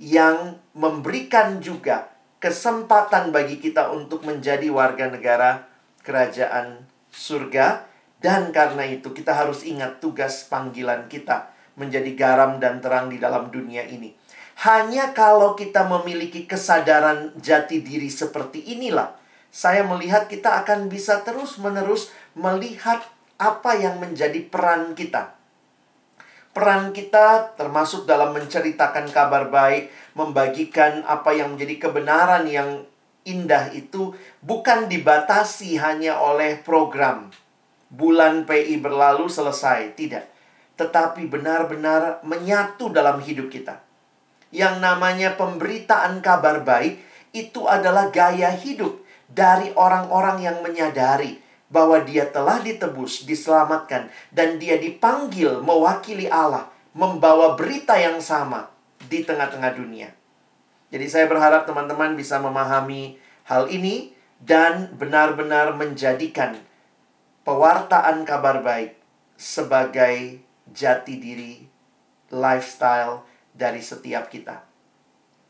yang 0.00 0.58
memberikan 0.74 1.62
juga 1.62 2.10
kesempatan 2.40 3.30
bagi 3.30 3.60
kita 3.60 3.92
untuk 3.92 4.24
menjadi 4.24 4.72
warga 4.72 5.12
negara 5.12 5.68
kerajaan 6.00 6.88
surga 7.12 7.84
dan 8.18 8.48
karena 8.50 8.88
itu 8.88 9.12
kita 9.12 9.36
harus 9.36 9.62
ingat 9.62 10.00
tugas 10.00 10.48
panggilan 10.48 11.06
kita 11.12 11.52
menjadi 11.76 12.12
garam 12.16 12.56
dan 12.56 12.80
terang 12.80 13.12
di 13.12 13.20
dalam 13.20 13.52
dunia 13.52 13.84
ini. 13.84 14.16
Hanya 14.60 15.16
kalau 15.16 15.56
kita 15.56 15.88
memiliki 15.88 16.44
kesadaran 16.44 17.32
jati 17.40 17.80
diri 17.80 18.12
seperti 18.12 18.76
inilah 18.76 19.16
saya 19.50 19.82
melihat 19.82 20.30
kita 20.30 20.62
akan 20.64 20.86
bisa 20.86 21.26
terus-menerus 21.26 22.14
melihat 22.38 23.02
apa 23.36 23.72
yang 23.76 23.98
menjadi 23.98 24.46
peran 24.46 24.92
kita. 24.92 25.39
Peran 26.50 26.90
kita 26.90 27.54
termasuk 27.54 28.10
dalam 28.10 28.34
menceritakan 28.34 29.06
kabar 29.14 29.46
baik, 29.54 29.86
membagikan 30.18 31.06
apa 31.06 31.30
yang 31.30 31.54
menjadi 31.54 31.88
kebenaran 31.88 32.42
yang 32.50 32.82
indah 33.22 33.70
itu 33.70 34.10
bukan 34.42 34.90
dibatasi 34.90 35.78
hanya 35.78 36.18
oleh 36.18 36.58
program. 36.58 37.30
Bulan 37.90 38.50
PI 38.50 38.82
berlalu 38.82 39.30
selesai, 39.30 39.94
tidak. 39.94 40.26
Tetapi 40.74 41.30
benar-benar 41.30 42.22
menyatu 42.26 42.90
dalam 42.90 43.22
hidup 43.22 43.46
kita. 43.46 43.78
Yang 44.50 44.82
namanya 44.82 45.38
pemberitaan 45.38 46.18
kabar 46.18 46.66
baik 46.66 46.98
itu 47.30 47.70
adalah 47.70 48.10
gaya 48.10 48.50
hidup 48.50 48.98
dari 49.30 49.70
orang-orang 49.78 50.42
yang 50.42 50.58
menyadari 50.66 51.38
bahwa 51.70 52.02
dia 52.02 52.26
telah 52.26 52.58
ditebus, 52.58 53.24
diselamatkan, 53.24 54.10
dan 54.34 54.58
dia 54.58 54.76
dipanggil 54.76 55.62
mewakili 55.62 56.26
Allah, 56.26 56.66
membawa 56.92 57.54
berita 57.54 57.94
yang 57.94 58.18
sama 58.18 58.66
di 59.06 59.22
tengah-tengah 59.22 59.72
dunia. 59.78 60.10
Jadi 60.90 61.06
saya 61.06 61.30
berharap 61.30 61.70
teman-teman 61.70 62.18
bisa 62.18 62.42
memahami 62.42 63.14
hal 63.46 63.70
ini 63.70 64.10
dan 64.42 64.90
benar-benar 64.98 65.78
menjadikan 65.78 66.58
pewartaan 67.46 68.26
kabar 68.26 68.66
baik 68.66 68.98
sebagai 69.38 70.42
jati 70.74 71.14
diri 71.22 71.54
lifestyle 72.34 73.22
dari 73.54 73.78
setiap 73.78 74.26
kita. 74.26 74.66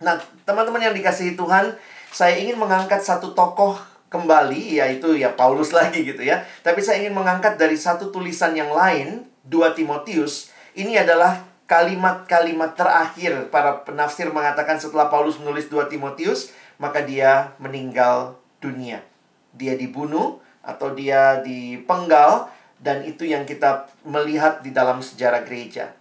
Nah, 0.00 0.16
teman-teman 0.44 0.80
yang 0.80 0.96
dikasihi 0.96 1.36
Tuhan, 1.36 1.76
saya 2.12 2.40
ingin 2.40 2.56
mengangkat 2.56 3.04
satu 3.04 3.36
tokoh 3.36 3.76
kembali 4.10 4.82
yaitu 4.82 5.16
ya 5.16 5.32
Paulus 5.32 5.70
lagi 5.78 6.04
gitu 6.04 6.20
ya. 6.20 6.44
Tapi 6.60 6.82
saya 6.82 7.00
ingin 7.00 7.16
mengangkat 7.16 7.56
dari 7.56 7.78
satu 7.78 8.10
tulisan 8.12 8.52
yang 8.52 8.74
lain, 8.74 9.24
2 9.48 9.78
Timotius. 9.78 10.52
Ini 10.76 11.06
adalah 11.06 11.46
kalimat-kalimat 11.70 12.74
terakhir 12.74 13.46
para 13.48 13.86
penafsir 13.86 14.26
mengatakan 14.34 14.76
setelah 14.76 15.06
Paulus 15.06 15.38
menulis 15.38 15.70
2 15.70 15.86
Timotius, 15.86 16.50
maka 16.82 17.00
dia 17.00 17.54
meninggal 17.62 18.36
dunia. 18.58 19.06
Dia 19.54 19.78
dibunuh 19.78 20.42
atau 20.60 20.92
dia 20.92 21.38
dipenggal 21.40 22.50
dan 22.82 23.06
itu 23.06 23.24
yang 23.28 23.46
kita 23.46 23.86
melihat 24.02 24.60
di 24.66 24.74
dalam 24.74 24.98
sejarah 24.98 25.46
gereja. 25.46 25.94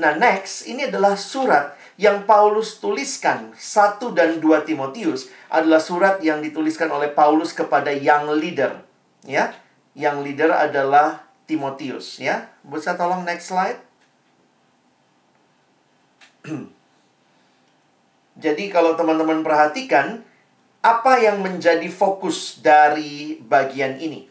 Nah, 0.00 0.16
next 0.16 0.64
ini 0.64 0.88
adalah 0.88 1.14
surat 1.20 1.76
yang 2.02 2.26
Paulus 2.26 2.82
tuliskan 2.82 3.54
1 3.54 4.02
dan 4.10 4.42
2 4.42 4.66
Timotius 4.66 5.30
adalah 5.46 5.78
surat 5.78 6.18
yang 6.18 6.42
dituliskan 6.42 6.90
oleh 6.90 7.14
Paulus 7.14 7.54
kepada 7.54 7.94
young 7.94 8.42
leader, 8.42 8.82
ya. 9.22 9.54
Yang 9.94 10.16
leader 10.26 10.50
adalah 10.50 11.30
Timotius, 11.46 12.18
ya. 12.18 12.50
Bisa 12.66 12.98
tolong 12.98 13.22
next 13.22 13.54
slide. 13.54 13.78
Jadi 18.42 18.64
kalau 18.66 18.98
teman-teman 18.98 19.46
perhatikan 19.46 20.26
apa 20.82 21.22
yang 21.22 21.38
menjadi 21.38 21.86
fokus 21.86 22.58
dari 22.58 23.38
bagian 23.38 24.02
ini. 24.02 24.26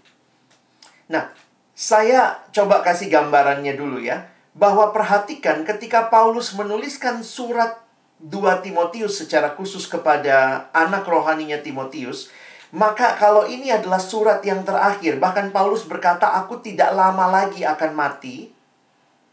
Nah, 1.07 1.31
saya 1.71 2.43
coba 2.51 2.83
kasih 2.83 3.07
gambarannya 3.07 3.79
dulu 3.79 4.03
ya. 4.03 4.27
Bahwa 4.51 4.91
perhatikan 4.91 5.63
ketika 5.63 6.11
Paulus 6.11 6.51
menuliskan 6.53 7.23
surat 7.23 7.79
2 8.21 8.61
Timotius 8.61 9.17
secara 9.17 9.55
khusus 9.57 9.87
kepada 9.87 10.67
anak 10.75 11.07
rohaninya 11.07 11.57
Timotius, 11.57 12.29
maka 12.71 13.19
kalau 13.19 13.43
ini 13.47 13.67
adalah 13.67 13.99
surat 13.99 14.39
yang 14.47 14.63
terakhir, 14.63 15.19
bahkan 15.19 15.51
Paulus 15.51 15.83
berkata, 15.83 16.39
"Aku 16.39 16.63
tidak 16.63 16.95
lama 16.95 17.27
lagi 17.27 17.67
akan 17.67 17.91
mati." 17.91 18.51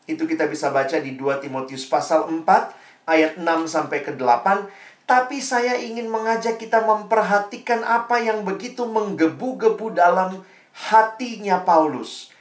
Itu 0.09 0.25
kita 0.25 0.49
bisa 0.51 0.73
baca 0.73 0.99
di 0.99 1.15
2 1.15 1.39
Timotius 1.39 1.87
pasal 1.87 2.27
4 2.27 2.73
ayat 3.07 3.39
6 3.39 3.69
sampai 3.69 4.03
ke 4.03 4.17
8. 4.17 4.67
Tapi 5.09 5.41
saya 5.41 5.77
ingin 5.77 6.09
mengajak 6.09 6.61
kita 6.61 6.85
memperhatikan 6.85 7.81
apa 7.81 8.21
yang 8.21 8.45
begitu 8.45 8.85
menggebu-gebu 8.85 9.97
dalam 9.97 10.45
hatinya 10.91 11.65
Paulus. 11.65 12.33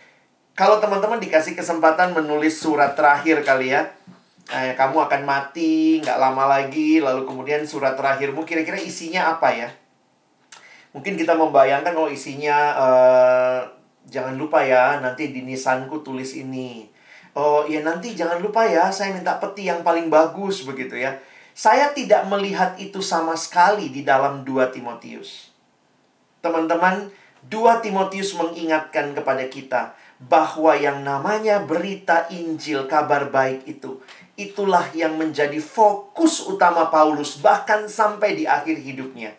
Kalau 0.57 0.81
teman-teman 0.81 1.21
dikasih 1.21 1.53
kesempatan 1.53 2.17
menulis 2.17 2.57
surat 2.57 2.97
terakhir 2.97 3.45
kali 3.45 3.77
ya, 3.77 3.93
eh, 4.49 4.73
kamu 4.73 5.05
akan 5.05 5.21
mati 5.21 6.01
nggak 6.01 6.17
lama 6.17 6.49
lagi, 6.49 6.97
lalu 6.97 7.29
kemudian 7.29 7.61
surat 7.69 7.93
terakhirmu 7.93 8.41
kira-kira 8.41 8.81
isinya 8.81 9.37
apa 9.37 9.53
ya? 9.53 9.69
Mungkin 10.97 11.13
kita 11.13 11.37
membayangkan 11.37 11.93
oh 11.93 12.09
isinya 12.09 12.73
uh, 12.73 13.59
jangan 14.09 14.33
lupa 14.33 14.65
ya 14.65 14.97
nanti 14.97 15.29
di 15.29 15.45
nisanku 15.45 16.01
tulis 16.01 16.33
ini. 16.33 16.89
Oh 17.37 17.69
ya 17.69 17.85
nanti 17.85 18.17
jangan 18.17 18.41
lupa 18.41 18.65
ya 18.65 18.89
saya 18.89 19.13
minta 19.13 19.37
peti 19.37 19.69
yang 19.69 19.85
paling 19.85 20.09
bagus 20.09 20.65
begitu 20.65 20.97
ya. 20.97 21.21
Saya 21.53 21.93
tidak 21.93 22.25
melihat 22.25 22.73
itu 22.81 22.97
sama 22.97 23.37
sekali 23.37 23.93
di 23.93 24.01
dalam 24.01 24.41
2 24.41 24.73
Timotius. 24.73 25.53
Teman-teman, 26.41 27.13
2 27.45 27.85
Timotius 27.85 28.33
mengingatkan 28.33 29.13
kepada 29.13 29.45
kita 29.45 29.93
bahwa 30.17 30.73
yang 30.73 31.05
namanya 31.05 31.61
berita 31.61 32.25
Injil 32.33 32.89
kabar 32.89 33.29
baik 33.29 33.69
itu 33.69 34.01
itulah 34.37 34.85
yang 34.93 35.17
menjadi 35.17 35.57
fokus 35.61 36.45
utama 36.45 36.89
Paulus 36.89 37.41
bahkan 37.41 37.89
sampai 37.89 38.37
di 38.37 38.45
akhir 38.45 38.81
hidupnya. 38.81 39.33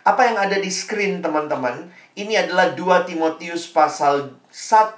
Apa 0.00 0.32
yang 0.32 0.40
ada 0.40 0.56
di 0.56 0.72
screen 0.72 1.20
teman-teman? 1.20 1.92
Ini 2.16 2.48
adalah 2.48 2.72
2 2.72 3.08
Timotius 3.08 3.68
pasal 3.68 4.32
1 4.48 4.96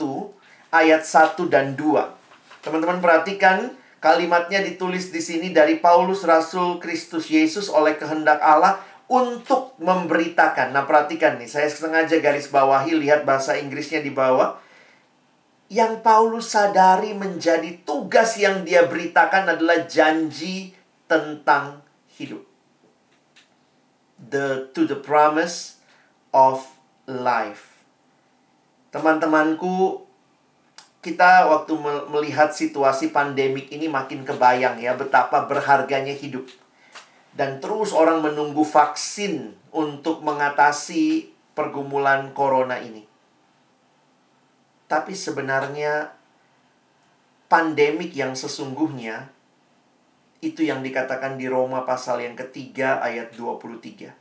ayat 0.71 1.03
1 1.03 1.51
dan 1.51 1.75
2. 1.75 2.63
Teman-teman 2.63 3.03
perhatikan 3.03 3.75
kalimatnya 3.99 4.63
ditulis 4.63 5.11
di 5.11 5.19
sini 5.19 5.51
dari 5.51 5.83
Paulus 5.83 6.23
Rasul 6.23 6.79
Kristus 6.79 7.27
Yesus 7.27 7.67
oleh 7.67 7.99
kehendak 7.99 8.39
Allah 8.39 8.79
untuk 9.11 9.75
memberitakan. 9.83 10.71
Nah, 10.71 10.87
perhatikan 10.87 11.43
nih, 11.43 11.51
saya 11.51 11.67
sengaja 11.67 12.23
garis 12.23 12.47
bawahi 12.47 12.95
lihat 12.95 13.27
bahasa 13.27 13.59
Inggrisnya 13.59 13.99
di 13.99 14.15
bawah 14.15 14.62
yang 15.73 16.05
Paulus 16.05 16.53
sadari 16.53 17.17
menjadi 17.17 17.81
tugas 17.89 18.37
yang 18.37 18.61
dia 18.61 18.85
beritakan 18.85 19.57
adalah 19.57 19.89
janji 19.89 20.77
tentang 21.09 21.81
hidup. 22.13 22.45
The 24.21 24.69
to 24.77 24.85
the 24.85 25.01
promise 25.01 25.81
of 26.37 26.61
life. 27.09 27.81
Teman-temanku, 28.93 30.05
kita 31.01 31.49
waktu 31.49 31.73
melihat 32.13 32.53
situasi 32.53 33.09
pandemik 33.09 33.73
ini 33.73 33.89
makin 33.89 34.29
kebayang 34.29 34.77
ya 34.77 34.93
betapa 34.93 35.49
berharganya 35.49 36.13
hidup. 36.13 36.53
Dan 37.33 37.65
terus 37.65 37.97
orang 37.97 38.21
menunggu 38.21 38.61
vaksin 38.61 39.57
untuk 39.73 40.21
mengatasi 40.21 41.33
pergumulan 41.57 42.37
corona 42.37 42.77
ini. 42.77 43.12
Tapi 44.93 45.17
sebenarnya 45.17 46.13
pandemik 47.49 48.13
yang 48.13 48.37
sesungguhnya 48.37 49.33
itu 50.45 50.69
yang 50.69 50.85
dikatakan 50.85 51.41
di 51.41 51.49
Roma 51.49 51.89
pasal 51.89 52.21
yang 52.21 52.37
ketiga 52.37 53.01
ayat 53.01 53.33
23. 53.33 54.13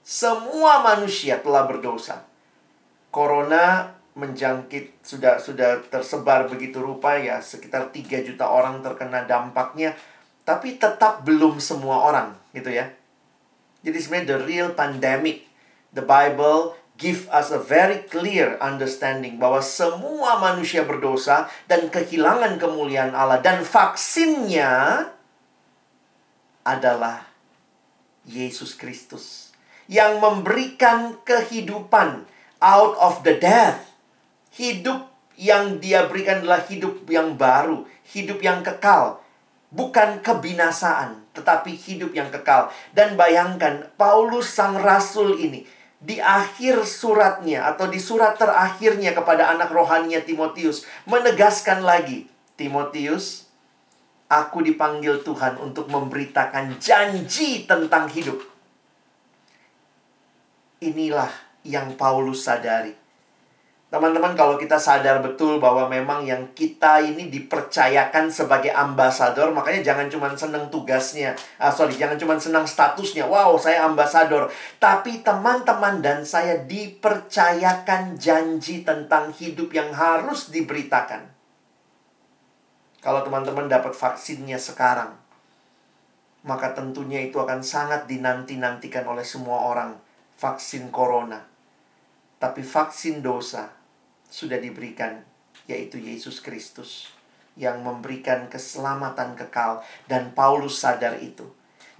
Semua 0.00 0.80
manusia 0.80 1.44
telah 1.44 1.68
berdosa. 1.68 2.24
Corona 3.12 3.92
menjangkit 4.16 5.04
sudah 5.04 5.36
sudah 5.36 5.84
tersebar 5.92 6.48
begitu 6.48 6.80
rupa 6.80 7.20
ya 7.20 7.44
sekitar 7.44 7.92
3 7.92 8.24
juta 8.24 8.48
orang 8.48 8.78
terkena 8.78 9.26
dampaknya 9.26 9.92
tapi 10.46 10.78
tetap 10.78 11.26
belum 11.26 11.60
semua 11.60 12.00
orang 12.00 12.32
gitu 12.56 12.72
ya. 12.72 12.88
Jadi 13.84 13.98
sebenarnya 14.00 14.28
the 14.32 14.38
real 14.48 14.68
pandemic 14.72 15.44
the 15.92 16.00
Bible 16.00 16.78
give 17.04 17.28
us 17.28 17.52
a 17.52 17.60
very 17.60 18.08
clear 18.08 18.56
understanding 18.64 19.36
bahwa 19.36 19.60
semua 19.60 20.40
manusia 20.40 20.88
berdosa 20.88 21.52
dan 21.68 21.92
kehilangan 21.92 22.56
kemuliaan 22.56 23.12
Allah 23.12 23.44
dan 23.44 23.60
vaksinnya 23.60 25.04
adalah 26.64 27.28
Yesus 28.24 28.72
Kristus 28.72 29.52
yang 29.84 30.16
memberikan 30.16 31.20
kehidupan 31.28 32.24
out 32.64 32.96
of 32.96 33.20
the 33.20 33.36
death. 33.36 33.84
Hidup 34.56 35.12
yang 35.36 35.76
dia 35.84 36.08
berikan 36.08 36.40
adalah 36.40 36.64
hidup 36.64 37.04
yang 37.12 37.36
baru, 37.36 37.84
hidup 38.16 38.40
yang 38.40 38.64
kekal, 38.64 39.20
bukan 39.68 40.24
kebinasaan, 40.24 41.20
tetapi 41.36 41.76
hidup 41.76 42.16
yang 42.16 42.32
kekal. 42.32 42.72
Dan 42.96 43.20
bayangkan 43.20 43.92
Paulus 44.00 44.56
sang 44.56 44.80
rasul 44.80 45.36
ini 45.36 45.83
di 46.04 46.20
akhir 46.20 46.84
suratnya 46.84 47.64
atau 47.72 47.88
di 47.88 47.96
surat 47.96 48.36
terakhirnya 48.36 49.16
kepada 49.16 49.48
anak 49.56 49.72
rohaninya 49.72 50.20
Timotius 50.20 50.84
menegaskan 51.08 51.80
lagi, 51.80 52.28
Timotius, 52.60 53.48
aku 54.28 54.60
dipanggil 54.60 55.24
Tuhan 55.24 55.56
untuk 55.64 55.88
memberitakan 55.88 56.76
janji 56.76 57.64
tentang 57.64 58.12
hidup. 58.12 58.36
Inilah 60.84 61.32
yang 61.64 61.96
Paulus 61.96 62.44
sadari. 62.44 63.03
Teman-teman, 63.94 64.34
kalau 64.34 64.58
kita 64.58 64.74
sadar 64.74 65.22
betul 65.22 65.62
bahwa 65.62 65.86
memang 65.86 66.26
yang 66.26 66.50
kita 66.50 66.98
ini 66.98 67.30
dipercayakan 67.30 68.26
sebagai 68.26 68.74
ambasador, 68.74 69.54
makanya 69.54 69.94
jangan 69.94 70.10
cuma 70.10 70.26
senang 70.34 70.66
tugasnya. 70.66 71.38
Ah, 71.62 71.70
sorry, 71.70 71.94
jangan 71.94 72.18
cuma 72.18 72.34
senang 72.34 72.66
statusnya. 72.66 73.22
Wow, 73.30 73.54
saya 73.54 73.86
ambasador. 73.86 74.50
Tapi 74.82 75.22
teman-teman 75.22 76.02
dan 76.02 76.26
saya 76.26 76.58
dipercayakan 76.66 78.18
janji 78.18 78.82
tentang 78.82 79.30
hidup 79.30 79.70
yang 79.70 79.94
harus 79.94 80.50
diberitakan. 80.50 81.30
Kalau 82.98 83.22
teman-teman 83.22 83.70
dapat 83.70 83.94
vaksinnya 83.94 84.58
sekarang, 84.58 85.14
maka 86.42 86.74
tentunya 86.74 87.22
itu 87.22 87.38
akan 87.38 87.62
sangat 87.62 88.10
dinanti-nantikan 88.10 89.06
oleh 89.06 89.22
semua 89.22 89.70
orang. 89.70 89.94
Vaksin 90.34 90.90
corona. 90.90 91.46
Tapi 92.42 92.66
vaksin 92.66 93.22
dosa 93.22 93.83
sudah 94.34 94.58
diberikan, 94.58 95.22
yaitu 95.70 96.02
Yesus 96.02 96.42
Kristus 96.42 97.14
yang 97.54 97.86
memberikan 97.86 98.50
keselamatan 98.50 99.38
kekal 99.38 99.86
dan 100.10 100.34
Paulus 100.34 100.82
sadar 100.82 101.22
itu. 101.22 101.46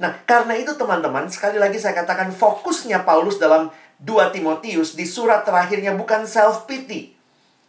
Nah, 0.03 0.11
karena 0.27 0.59
itu 0.59 0.75
teman-teman, 0.75 1.31
sekali 1.31 1.62
lagi 1.62 1.79
saya 1.79 1.94
katakan 1.94 2.35
fokusnya 2.35 3.07
Paulus 3.07 3.38
dalam 3.38 3.70
2 4.03 4.35
Timotius 4.35 4.99
di 4.99 5.07
surat 5.07 5.47
terakhirnya 5.47 5.94
bukan 5.94 6.27
self 6.27 6.66
pity. 6.66 7.14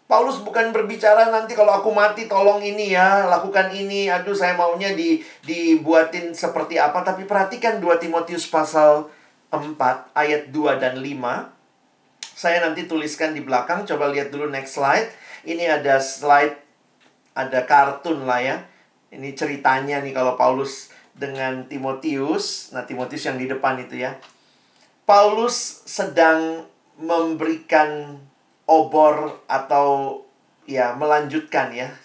Paulus 0.09 0.41
bukan 0.41 0.73
berbicara 0.73 1.29
nanti 1.29 1.53
kalau 1.53 1.81
aku 1.81 1.93
mati 1.93 2.25
tolong 2.25 2.61
ini 2.65 2.97
ya, 2.97 3.29
lakukan 3.29 3.69
ini. 3.69 4.09
Aduh, 4.09 4.33
saya 4.33 4.57
maunya 4.57 4.97
di 4.97 5.21
dibuatin 5.45 6.33
seperti 6.33 6.81
apa, 6.81 7.05
tapi 7.05 7.29
perhatikan 7.29 7.77
2 7.77 8.01
Timotius 8.01 8.49
pasal 8.49 9.13
4 9.53 9.77
ayat 10.17 10.49
2 10.49 10.81
dan 10.81 10.97
5. 10.97 11.54
Saya 12.35 12.59
nanti 12.59 12.83
tuliskan 12.83 13.31
di 13.31 13.39
belakang. 13.39 13.87
Coba 13.87 14.11
lihat 14.11 14.27
dulu 14.27 14.51
next 14.51 14.75
slide. 14.75 15.07
Ini 15.47 15.79
ada 15.79 16.03
slide, 16.03 16.59
ada 17.31 17.63
kartun 17.63 18.27
lah 18.27 18.43
ya. 18.43 18.57
Ini 19.07 19.31
ceritanya 19.31 20.03
nih 20.03 20.11
kalau 20.11 20.35
Paulus 20.35 20.91
dengan 21.15 21.63
Timotius. 21.71 22.75
Nah, 22.75 22.83
Timotius 22.83 23.23
yang 23.23 23.39
di 23.39 23.47
depan 23.47 23.79
itu 23.79 24.03
ya. 24.03 24.19
Paulus 25.07 25.87
sedang 25.87 26.67
memberikan 26.99 28.19
obor 28.67 29.39
atau 29.47 30.19
ya 30.67 30.91
melanjutkan 30.91 31.71
ya. 31.71 31.95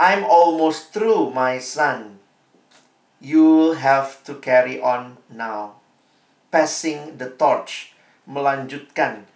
I'm 0.00 0.24
almost 0.24 0.96
through, 0.96 1.28
my 1.36 1.60
son. 1.60 2.24
You'll 3.20 3.76
have 3.76 4.24
to 4.24 4.40
carry 4.40 4.80
on 4.80 5.20
now. 5.28 5.82
Passing 6.48 7.20
the 7.20 7.28
torch. 7.28 7.92
Melanjutkan 8.24 9.28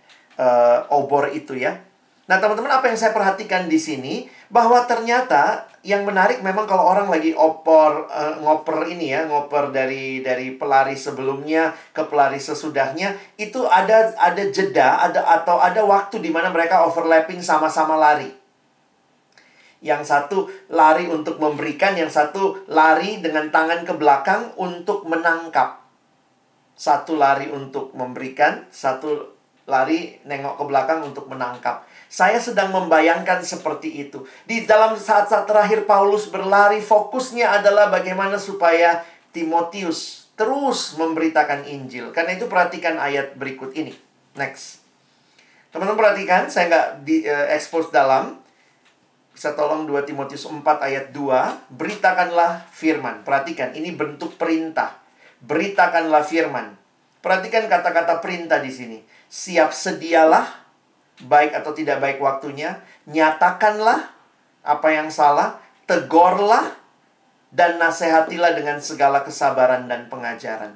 uh, 0.43 0.91
obor 0.91 1.31
itu 1.31 1.55
ya. 1.55 1.79
Nah, 2.27 2.39
teman-teman, 2.39 2.71
apa 2.71 2.87
yang 2.91 2.99
saya 2.99 3.15
perhatikan 3.15 3.67
di 3.71 3.79
sini 3.79 4.27
bahwa 4.51 4.87
ternyata 4.87 5.67
yang 5.83 6.07
menarik 6.07 6.39
memang 6.39 6.71
kalau 6.71 6.87
orang 6.87 7.11
lagi 7.11 7.35
opor 7.35 8.07
uh, 8.07 8.39
ngoper 8.39 8.87
ini 8.87 9.11
ya, 9.11 9.27
ngoper 9.27 9.75
dari 9.75 10.23
dari 10.23 10.55
pelari 10.55 10.95
sebelumnya 10.95 11.75
ke 11.91 12.07
pelari 12.07 12.39
sesudahnya, 12.39 13.19
itu 13.39 13.67
ada 13.67 14.15
ada 14.15 14.43
jeda, 14.55 15.03
ada 15.03 15.27
atau 15.43 15.59
ada 15.59 15.83
waktu 15.83 16.23
di 16.23 16.31
mana 16.31 16.55
mereka 16.55 16.87
overlapping 16.87 17.43
sama-sama 17.43 17.99
lari. 17.99 18.31
Yang 19.83 20.15
satu 20.15 20.47
lari 20.71 21.11
untuk 21.11 21.43
memberikan, 21.43 21.99
yang 21.99 22.09
satu 22.09 22.71
lari 22.71 23.19
dengan 23.19 23.51
tangan 23.51 23.83
ke 23.83 23.93
belakang 23.99 24.55
untuk 24.55 25.11
menangkap. 25.11 25.83
Satu 26.79 27.19
lari 27.19 27.51
untuk 27.51 27.91
memberikan, 27.99 28.63
satu 28.71 29.32
lari 29.67 30.19
nengok 30.27 30.59
ke 30.59 30.65
belakang 30.67 31.01
untuk 31.07 31.31
menangkap. 31.31 31.87
Saya 32.13 32.37
sedang 32.43 32.75
membayangkan 32.75 33.41
seperti 33.41 34.05
itu. 34.09 34.27
Di 34.45 34.69
dalam 34.69 34.99
saat-saat 34.99 35.49
terakhir 35.49 35.89
Paulus 35.89 36.29
berlari, 36.29 36.83
fokusnya 36.85 37.63
adalah 37.63 37.89
bagaimana 37.89 38.37
supaya 38.37 39.01
Timotius 39.33 40.29
terus 40.37 40.99
memberitakan 41.01 41.65
Injil. 41.65 42.13
Karena 42.13 42.37
itu 42.37 42.51
perhatikan 42.51 43.01
ayat 43.01 43.39
berikut 43.39 43.73
ini. 43.73 43.97
Next. 44.37 44.85
Teman-teman 45.73 45.97
perhatikan, 45.97 46.53
saya 46.53 46.69
nggak 46.69 46.89
di 47.07 47.25
uh, 47.25 47.49
expose 47.49 47.89
dalam. 47.89 48.37
Bisa 49.33 49.57
tolong 49.57 49.89
2 49.89 50.05
Timotius 50.05 50.45
4 50.45 50.61
ayat 50.85 51.17
2. 51.17 51.73
Beritakanlah 51.73 52.69
firman. 52.69 53.25
Perhatikan, 53.25 53.73
ini 53.73 53.89
bentuk 53.97 54.37
perintah. 54.37 55.01
Beritakanlah 55.41 56.21
firman. 56.29 56.82
Perhatikan 57.23 57.71
kata-kata 57.71 58.19
perintah 58.19 58.59
di 58.59 58.75
sini. 58.75 58.99
Siap 59.31 59.71
sedialah, 59.71 60.45
baik 61.23 61.55
atau 61.55 61.71
tidak 61.71 62.03
baik 62.03 62.19
waktunya. 62.19 62.83
Nyatakanlah 63.07 64.11
apa 64.67 64.89
yang 64.91 65.09
salah. 65.09 65.63
Tegorlah, 65.87 66.83
dan 67.53 67.77
nasihatilah 67.77 68.57
dengan 68.57 68.81
segala 68.81 69.21
kesabaran 69.21 69.85
dan 69.87 70.09
pengajaran. 70.09 70.73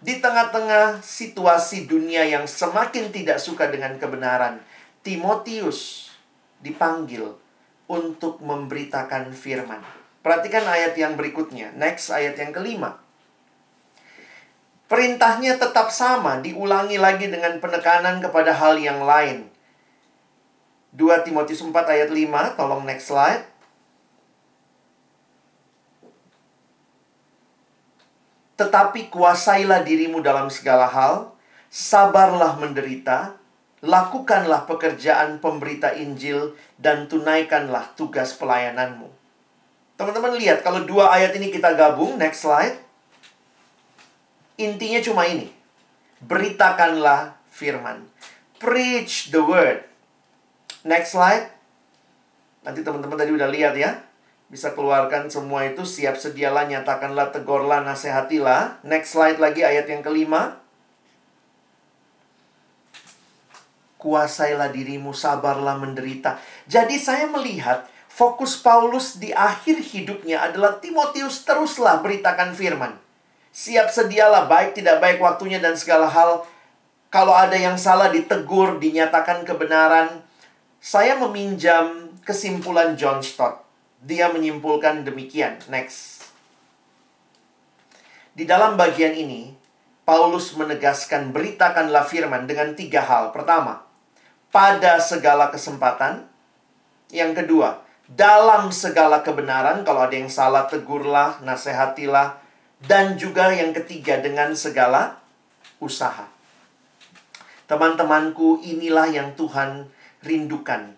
Di 0.00 0.24
tengah-tengah 0.24 1.04
situasi 1.04 1.84
dunia 1.84 2.24
yang 2.24 2.48
semakin 2.48 3.12
tidak 3.12 3.36
suka 3.38 3.68
dengan 3.68 4.00
kebenaran, 4.00 4.64
Timotius 5.04 6.10
dipanggil 6.64 7.36
untuk 7.86 8.40
memberitakan 8.40 9.36
firman. 9.36 9.84
Perhatikan 10.24 10.64
ayat 10.64 10.96
yang 10.96 11.14
berikutnya. 11.14 11.76
Next, 11.76 12.08
ayat 12.08 12.40
yang 12.40 12.56
kelima. 12.56 12.98
Perintahnya 14.88 15.60
tetap 15.60 15.92
sama, 15.92 16.40
diulangi 16.40 16.96
lagi 16.96 17.28
dengan 17.28 17.60
penekanan 17.60 18.24
kepada 18.24 18.56
hal 18.56 18.80
yang 18.80 19.04
lain. 19.04 19.44
2 20.96 21.28
Timotius 21.28 21.60
4 21.60 21.76
ayat 21.76 22.08
5, 22.08 22.56
tolong 22.56 22.88
next 22.88 23.12
slide. 23.12 23.44
Tetapi 28.56 29.12
kuasailah 29.12 29.84
dirimu 29.84 30.24
dalam 30.24 30.48
segala 30.48 30.88
hal, 30.88 31.36
sabarlah 31.68 32.56
menderita, 32.56 33.36
lakukanlah 33.84 34.64
pekerjaan 34.64 35.36
pemberita 35.38 35.92
Injil, 35.92 36.56
dan 36.80 37.12
tunaikanlah 37.12 37.92
tugas 37.92 38.32
pelayananmu. 38.34 39.12
Teman-teman 40.00 40.32
lihat, 40.40 40.64
kalau 40.64 40.88
dua 40.88 41.12
ayat 41.12 41.36
ini 41.36 41.52
kita 41.52 41.76
gabung, 41.76 42.16
next 42.16 42.48
slide. 42.48 42.87
Intinya 44.58 44.98
cuma 44.98 45.22
ini. 45.24 45.48
Beritakanlah 46.18 47.38
firman. 47.48 48.10
Preach 48.58 49.30
the 49.30 49.38
word. 49.38 49.86
Next 50.82 51.14
slide. 51.14 51.54
Nanti 52.66 52.82
teman-teman 52.82 53.14
tadi 53.14 53.30
udah 53.30 53.48
lihat 53.48 53.78
ya 53.78 54.02
bisa 54.48 54.72
keluarkan 54.72 55.28
semua 55.28 55.68
itu 55.68 55.84
siap 55.84 56.16
sedialah 56.16 56.64
nyatakanlah 56.64 57.28
tegurlah 57.36 57.84
nasihatilah 57.84 58.80
next 58.80 59.12
slide 59.12 59.36
lagi 59.36 59.60
ayat 59.60 59.84
yang 59.92 60.00
kelima 60.00 60.56
kuasailah 64.00 64.72
dirimu 64.72 65.12
sabarlah 65.12 65.76
menderita 65.76 66.40
jadi 66.64 66.96
saya 66.96 67.28
melihat 67.28 67.84
fokus 68.08 68.56
Paulus 68.56 69.20
di 69.20 69.36
akhir 69.36 69.84
hidupnya 69.84 70.40
adalah 70.40 70.80
Timotius 70.80 71.44
teruslah 71.44 72.00
beritakan 72.00 72.56
firman 72.56 72.96
siap 73.58 73.90
sedialah 73.90 74.46
baik 74.46 74.78
tidak 74.78 75.02
baik 75.02 75.18
waktunya 75.18 75.58
dan 75.58 75.74
segala 75.74 76.06
hal 76.06 76.46
kalau 77.10 77.34
ada 77.34 77.58
yang 77.58 77.74
salah 77.74 78.06
ditegur 78.06 78.78
dinyatakan 78.78 79.42
kebenaran 79.42 80.22
saya 80.78 81.18
meminjam 81.18 82.14
kesimpulan 82.22 82.94
John 82.94 83.18
Stott 83.18 83.66
dia 84.02 84.30
menyimpulkan 84.30 85.02
demikian. 85.02 85.58
Next. 85.66 86.30
Di 88.38 88.46
dalam 88.46 88.78
bagian 88.78 89.18
ini, 89.18 89.50
Paulus 90.06 90.54
menegaskan 90.54 91.34
beritakanlah 91.34 92.06
firman 92.06 92.46
dengan 92.46 92.78
tiga 92.78 93.02
hal. 93.02 93.34
Pertama, 93.34 93.82
pada 94.54 95.02
segala 95.02 95.50
kesempatan. 95.50 96.30
Yang 97.10 97.42
kedua, 97.42 97.82
dalam 98.06 98.70
segala 98.70 99.26
kebenaran. 99.26 99.82
Kalau 99.82 100.06
ada 100.06 100.14
yang 100.14 100.30
salah, 100.30 100.70
tegurlah, 100.70 101.42
nasihatilah. 101.42 102.38
Dan 102.78 103.18
juga 103.18 103.50
yang 103.50 103.74
ketiga, 103.74 104.22
dengan 104.22 104.54
segala 104.54 105.18
usaha. 105.82 106.30
Teman-temanku, 107.66 108.62
inilah 108.62 109.10
yang 109.10 109.34
Tuhan 109.34 109.90
rindukan. 110.22 110.94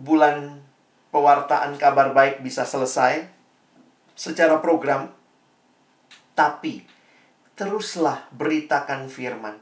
Bulan 0.00 0.62
pewartaan 1.10 1.76
kabar 1.76 2.14
baik 2.14 2.40
bisa 2.40 2.62
selesai 2.62 3.26
secara 4.14 4.62
program, 4.62 5.10
tapi 6.38 6.86
teruslah 7.58 8.24
beritakan 8.32 9.10
firman 9.10 9.60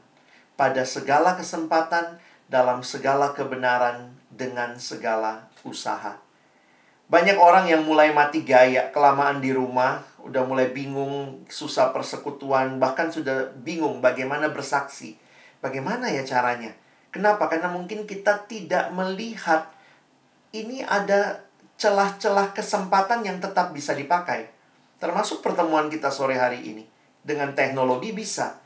pada 0.55 0.85
segala 0.87 1.35
kesempatan, 1.35 2.21
dalam 2.47 2.85
segala 2.85 3.35
kebenaran, 3.35 4.15
dengan 4.31 4.79
segala 4.79 5.51
usaha. 5.67 6.28
Banyak 7.09 7.41
orang 7.41 7.65
yang 7.65 7.81
mulai 7.89 8.13
mati 8.13 8.45
gaya, 8.45 8.93
kelamaan 8.93 9.41
di 9.41 9.49
rumah, 9.49 10.05
udah 10.21 10.45
mulai 10.45 10.69
bingung, 10.69 11.41
susah 11.49 11.89
persekutuan, 11.89 12.77
bahkan 12.77 13.09
sudah 13.09 13.49
bingung 13.65 13.97
bagaimana 13.97 14.53
bersaksi. 14.53 15.17
Bagaimana 15.57 16.13
ya 16.13 16.21
caranya? 16.21 16.69
Kenapa? 17.09 17.49
Karena 17.49 17.73
mungkin 17.73 18.05
kita 18.05 18.45
tidak 18.45 18.93
melihat 18.93 19.73
ini 20.53 20.85
ada 20.85 21.41
celah-celah 21.81 22.53
kesempatan 22.53 23.25
yang 23.25 23.41
tetap 23.41 23.73
bisa 23.73 23.97
dipakai. 23.97 24.45
Termasuk 25.01 25.41
pertemuan 25.41 25.89
kita 25.89 26.13
sore 26.13 26.37
hari 26.37 26.61
ini. 26.61 26.85
Dengan 27.25 27.57
teknologi 27.57 28.13
bisa. 28.13 28.61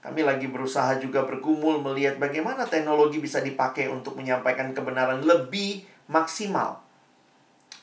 Kami 0.00 0.24
lagi 0.24 0.48
berusaha 0.48 1.00
juga 1.00 1.24
bergumul 1.24 1.80
melihat 1.84 2.16
bagaimana 2.20 2.64
teknologi 2.64 3.20
bisa 3.20 3.44
dipakai 3.44 3.88
untuk 3.92 4.16
menyampaikan 4.16 4.72
kebenaran 4.72 5.24
lebih 5.24 5.84
maksimal. 6.08 6.83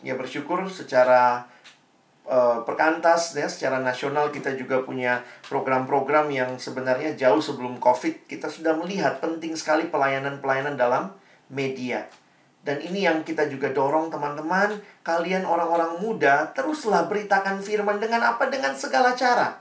Ya 0.02 0.18
bersyukur 0.18 0.66
secara 0.66 1.46
uh, 2.26 2.66
perkantas 2.66 3.38
ya 3.38 3.46
secara 3.46 3.78
nasional 3.82 4.34
kita 4.34 4.58
juga 4.58 4.82
punya 4.82 5.22
program-program 5.46 6.30
yang 6.34 6.58
sebenarnya 6.58 7.14
jauh 7.14 7.42
sebelum 7.42 7.78
Covid 7.78 8.26
kita 8.26 8.50
sudah 8.50 8.74
melihat 8.78 9.22
penting 9.22 9.54
sekali 9.54 9.90
pelayanan-pelayanan 9.94 10.74
dalam 10.74 11.14
media. 11.54 12.10
Dan 12.62 12.78
ini 12.78 13.10
yang 13.10 13.26
kita 13.26 13.50
juga 13.50 13.74
dorong 13.74 14.14
teman-teman, 14.14 14.78
kalian 15.02 15.50
orang-orang 15.50 15.98
muda, 15.98 16.54
teruslah 16.54 17.10
beritakan 17.10 17.58
firman 17.58 17.98
dengan 17.98 18.22
apa? 18.22 18.54
Dengan 18.54 18.78
segala 18.78 19.18
cara. 19.18 19.58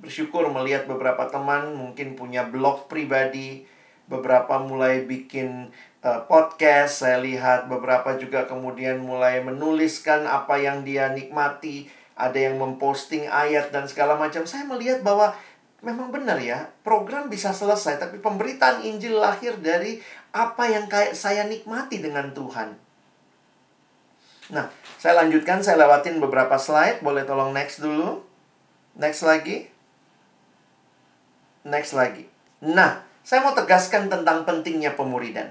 Bersyukur 0.00 0.48
melihat 0.48 0.88
beberapa 0.88 1.28
teman 1.28 1.76
mungkin 1.76 2.16
punya 2.16 2.48
blog 2.48 2.88
pribadi, 2.88 3.68
beberapa 4.08 4.60
mulai 4.60 5.04
bikin 5.08 5.72
uh, 6.04 6.20
podcast, 6.28 7.04
saya 7.04 7.20
lihat 7.20 7.66
beberapa 7.66 8.16
juga 8.20 8.44
kemudian 8.44 9.00
mulai 9.00 9.40
menuliskan 9.40 10.28
apa 10.28 10.60
yang 10.60 10.84
dia 10.84 11.08
nikmati, 11.10 11.88
ada 12.14 12.36
yang 12.36 12.60
memposting 12.60 13.26
ayat 13.26 13.72
dan 13.72 13.88
segala 13.88 14.14
macam. 14.14 14.44
Saya 14.44 14.68
melihat 14.68 15.00
bahwa 15.00 15.32
memang 15.84 16.12
benar 16.12 16.40
ya, 16.40 16.68
program 16.84 17.28
bisa 17.32 17.52
selesai, 17.52 18.00
tapi 18.00 18.20
pemberitaan 18.20 18.84
Injil 18.84 19.20
lahir 19.20 19.56
dari 19.60 20.00
apa 20.32 20.68
yang 20.68 20.88
kayak 20.88 21.16
saya 21.16 21.44
nikmati 21.44 22.00
dengan 22.00 22.32
Tuhan. 22.32 22.76
Nah, 24.52 24.68
saya 25.00 25.24
lanjutkan, 25.24 25.64
saya 25.64 25.80
lewatin 25.80 26.20
beberapa 26.20 26.60
slide. 26.60 27.00
Boleh 27.00 27.24
tolong 27.24 27.56
next 27.56 27.80
dulu. 27.80 28.20
Next 28.92 29.24
lagi. 29.24 29.72
Next 31.64 31.96
lagi. 31.96 32.28
Nah, 32.60 33.13
saya 33.24 33.40
mau 33.40 33.56
tegaskan 33.56 34.12
tentang 34.12 34.44
pentingnya 34.44 34.92
pemuridan. 34.92 35.48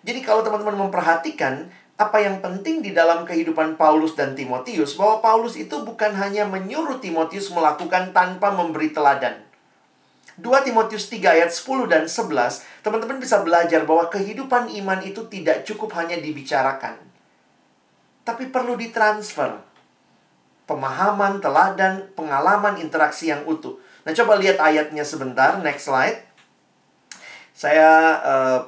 Jadi 0.00 0.24
kalau 0.24 0.40
teman-teman 0.40 0.88
memperhatikan, 0.88 1.68
apa 2.00 2.16
yang 2.24 2.40
penting 2.40 2.80
di 2.80 2.96
dalam 2.96 3.28
kehidupan 3.28 3.76
Paulus 3.76 4.16
dan 4.16 4.32
Timotius, 4.32 4.96
bahwa 4.96 5.20
Paulus 5.20 5.60
itu 5.60 5.84
bukan 5.84 6.16
hanya 6.16 6.48
menyuruh 6.48 6.96
Timotius 6.96 7.52
melakukan 7.52 8.16
tanpa 8.16 8.48
memberi 8.56 8.88
teladan. 8.88 9.36
2 10.40 10.48
Timotius 10.64 11.12
3 11.12 11.36
ayat 11.36 11.52
10 11.52 11.84
dan 11.92 12.08
11, 12.08 12.64
teman-teman 12.80 13.20
bisa 13.20 13.44
belajar 13.44 13.84
bahwa 13.84 14.08
kehidupan 14.08 14.72
iman 14.80 15.04
itu 15.04 15.28
tidak 15.28 15.68
cukup 15.68 15.92
hanya 16.00 16.16
dibicarakan. 16.16 16.96
Tapi 18.24 18.48
perlu 18.48 18.80
ditransfer. 18.80 19.60
Pemahaman, 20.64 21.44
teladan, 21.44 22.08
pengalaman 22.16 22.80
interaksi 22.80 23.28
yang 23.28 23.44
utuh. 23.44 23.76
Nah, 24.08 24.16
coba 24.16 24.40
lihat 24.40 24.56
ayatnya 24.56 25.04
sebentar, 25.04 25.60
next 25.60 25.84
slide. 25.84 26.29
Saya 27.60 28.16
uh, 28.24 28.60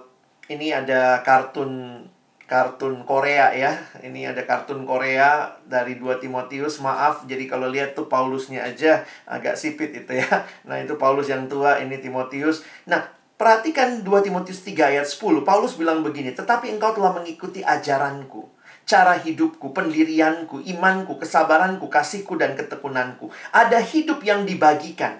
ini 0.53 0.69
ada 0.69 1.25
kartun 1.25 2.05
kartun 2.45 3.09
Korea 3.09 3.49
ya. 3.57 3.73
Ini 4.05 4.37
ada 4.37 4.45
kartun 4.45 4.85
Korea 4.85 5.49
dari 5.65 5.97
2 5.97 6.21
Timotius. 6.21 6.77
Maaf, 6.85 7.25
jadi 7.25 7.49
kalau 7.49 7.73
lihat 7.73 7.97
tuh 7.97 8.13
Paulusnya 8.13 8.61
aja 8.61 9.01
agak 9.25 9.57
sipit 9.57 9.97
itu 9.97 10.21
ya. 10.21 10.29
Nah, 10.69 10.77
itu 10.77 11.01
Paulus 11.01 11.33
yang 11.33 11.49
tua, 11.49 11.81
ini 11.81 12.05
Timotius. 12.05 12.69
Nah, 12.85 13.09
perhatikan 13.41 14.05
2 14.05 14.29
Timotius 14.29 14.61
3 14.61 14.93
ayat 14.93 15.09
10. 15.09 15.41
Paulus 15.41 15.73
bilang 15.81 16.05
begini, 16.05 16.37
"Tetapi 16.37 16.69
engkau 16.69 16.93
telah 16.93 17.17
mengikuti 17.17 17.65
ajaranku, 17.65 18.45
cara 18.85 19.17
hidupku, 19.17 19.73
pendirianku, 19.73 20.61
imanku, 20.69 21.17
kesabaranku, 21.17 21.89
kasihku 21.89 22.37
dan 22.37 22.53
ketekunanku. 22.53 23.33
Ada 23.57 23.81
hidup 23.81 24.21
yang 24.21 24.45
dibagikan." 24.45 25.17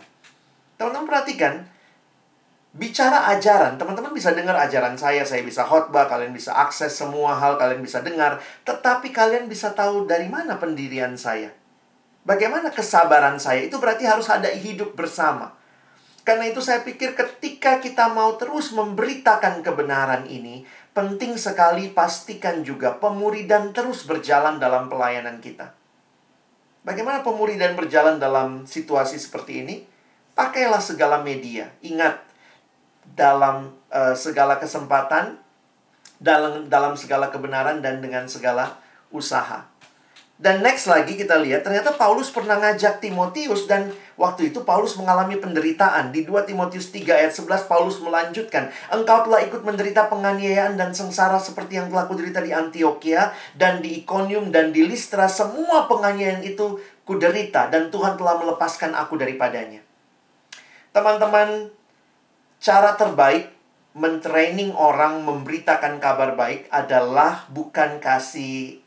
Teman-teman 0.77 1.09
perhatikan, 1.09 1.72
bicara 2.73 3.29
ajaran, 3.37 3.77
teman-teman 3.77 4.17
bisa 4.17 4.33
dengar 4.33 4.57
ajaran 4.57 4.97
saya, 4.97 5.21
saya 5.29 5.45
bisa 5.45 5.61
khotbah, 5.61 6.09
kalian 6.09 6.33
bisa 6.33 6.57
akses 6.57 6.97
semua 6.97 7.37
hal, 7.37 7.61
kalian 7.61 7.85
bisa 7.85 8.01
dengar, 8.01 8.41
tetapi 8.65 9.13
kalian 9.13 9.45
bisa 9.45 9.77
tahu 9.77 10.09
dari 10.09 10.27
mana 10.33 10.57
pendirian 10.57 11.13
saya. 11.21 11.53
Bagaimana 12.25 12.73
kesabaran 12.73 13.37
saya? 13.37 13.67
Itu 13.67 13.77
berarti 13.77 14.09
harus 14.09 14.31
ada 14.33 14.49
hidup 14.49 14.97
bersama. 14.97 15.53
Karena 16.23 16.47
itu 16.47 16.63
saya 16.63 16.87
pikir 16.87 17.19
ketika 17.19 17.83
kita 17.83 18.07
mau 18.15 18.39
terus 18.39 18.71
memberitakan 18.71 19.59
kebenaran 19.61 20.31
ini, 20.31 20.63
penting 20.95 21.35
sekali 21.35 21.91
pastikan 21.91 22.63
juga 22.63 22.95
pemuridan 22.95 23.75
terus 23.75 24.07
berjalan 24.07 24.63
dalam 24.63 24.87
pelayanan 24.87 25.43
kita. 25.43 25.75
Bagaimana 26.87 27.27
pemuridan 27.27 27.75
berjalan 27.75 28.23
dalam 28.23 28.71
situasi 28.71 29.19
seperti 29.19 29.67
ini? 29.67 29.75
Pakailah 30.39 30.79
segala 30.81 31.19
media. 31.27 31.75
Ingat, 31.83 32.32
dalam 33.05 33.75
uh, 33.91 34.15
segala 34.15 34.57
kesempatan, 34.57 35.37
dalam 36.23 36.71
dalam 36.71 36.95
segala 36.95 37.29
kebenaran 37.29 37.83
dan 37.83 37.99
dengan 37.99 38.31
segala 38.31 38.79
usaha. 39.13 39.73
Dan 40.43 40.59
next 40.59 40.91
lagi 40.91 41.15
kita 41.15 41.39
lihat 41.39 41.63
ternyata 41.63 41.95
Paulus 41.95 42.27
pernah 42.35 42.59
ngajak 42.59 42.99
Timotius 42.99 43.71
dan 43.71 43.95
waktu 44.19 44.51
itu 44.51 44.67
Paulus 44.67 44.99
mengalami 44.99 45.39
penderitaan. 45.39 46.11
Di 46.11 46.27
2 46.27 46.43
Timotius 46.43 46.91
3 46.91 47.15
ayat 47.15 47.31
11 47.31 47.71
Paulus 47.71 48.03
melanjutkan, 48.03 48.67
"Engkau 48.91 49.23
telah 49.23 49.39
ikut 49.47 49.63
menderita 49.63 50.11
penganiayaan 50.11 50.75
dan 50.75 50.91
sengsara 50.91 51.39
seperti 51.39 51.79
yang 51.79 51.95
telah 51.95 52.11
kuderita 52.11 52.43
di 52.43 52.51
Antioquia 52.51 53.31
dan 53.55 53.79
di 53.87 54.03
Iconium 54.03 54.51
dan 54.51 54.75
di 54.75 54.83
Listra. 54.83 55.31
Semua 55.31 55.87
penganiayaan 55.87 56.43
itu 56.43 56.75
kuderita 57.07 57.71
dan 57.71 57.95
Tuhan 57.95 58.19
telah 58.19 58.35
melepaskan 58.43 58.99
aku 58.99 59.15
daripadanya." 59.15 59.79
Teman-teman, 60.91 61.71
cara 62.63 62.95
terbaik 62.95 63.51
mentraining 63.99 64.71
orang 64.79 65.27
memberitakan 65.27 65.99
kabar 65.99 66.39
baik 66.39 66.71
adalah 66.71 67.51
bukan 67.51 67.99
kasih 67.99 68.79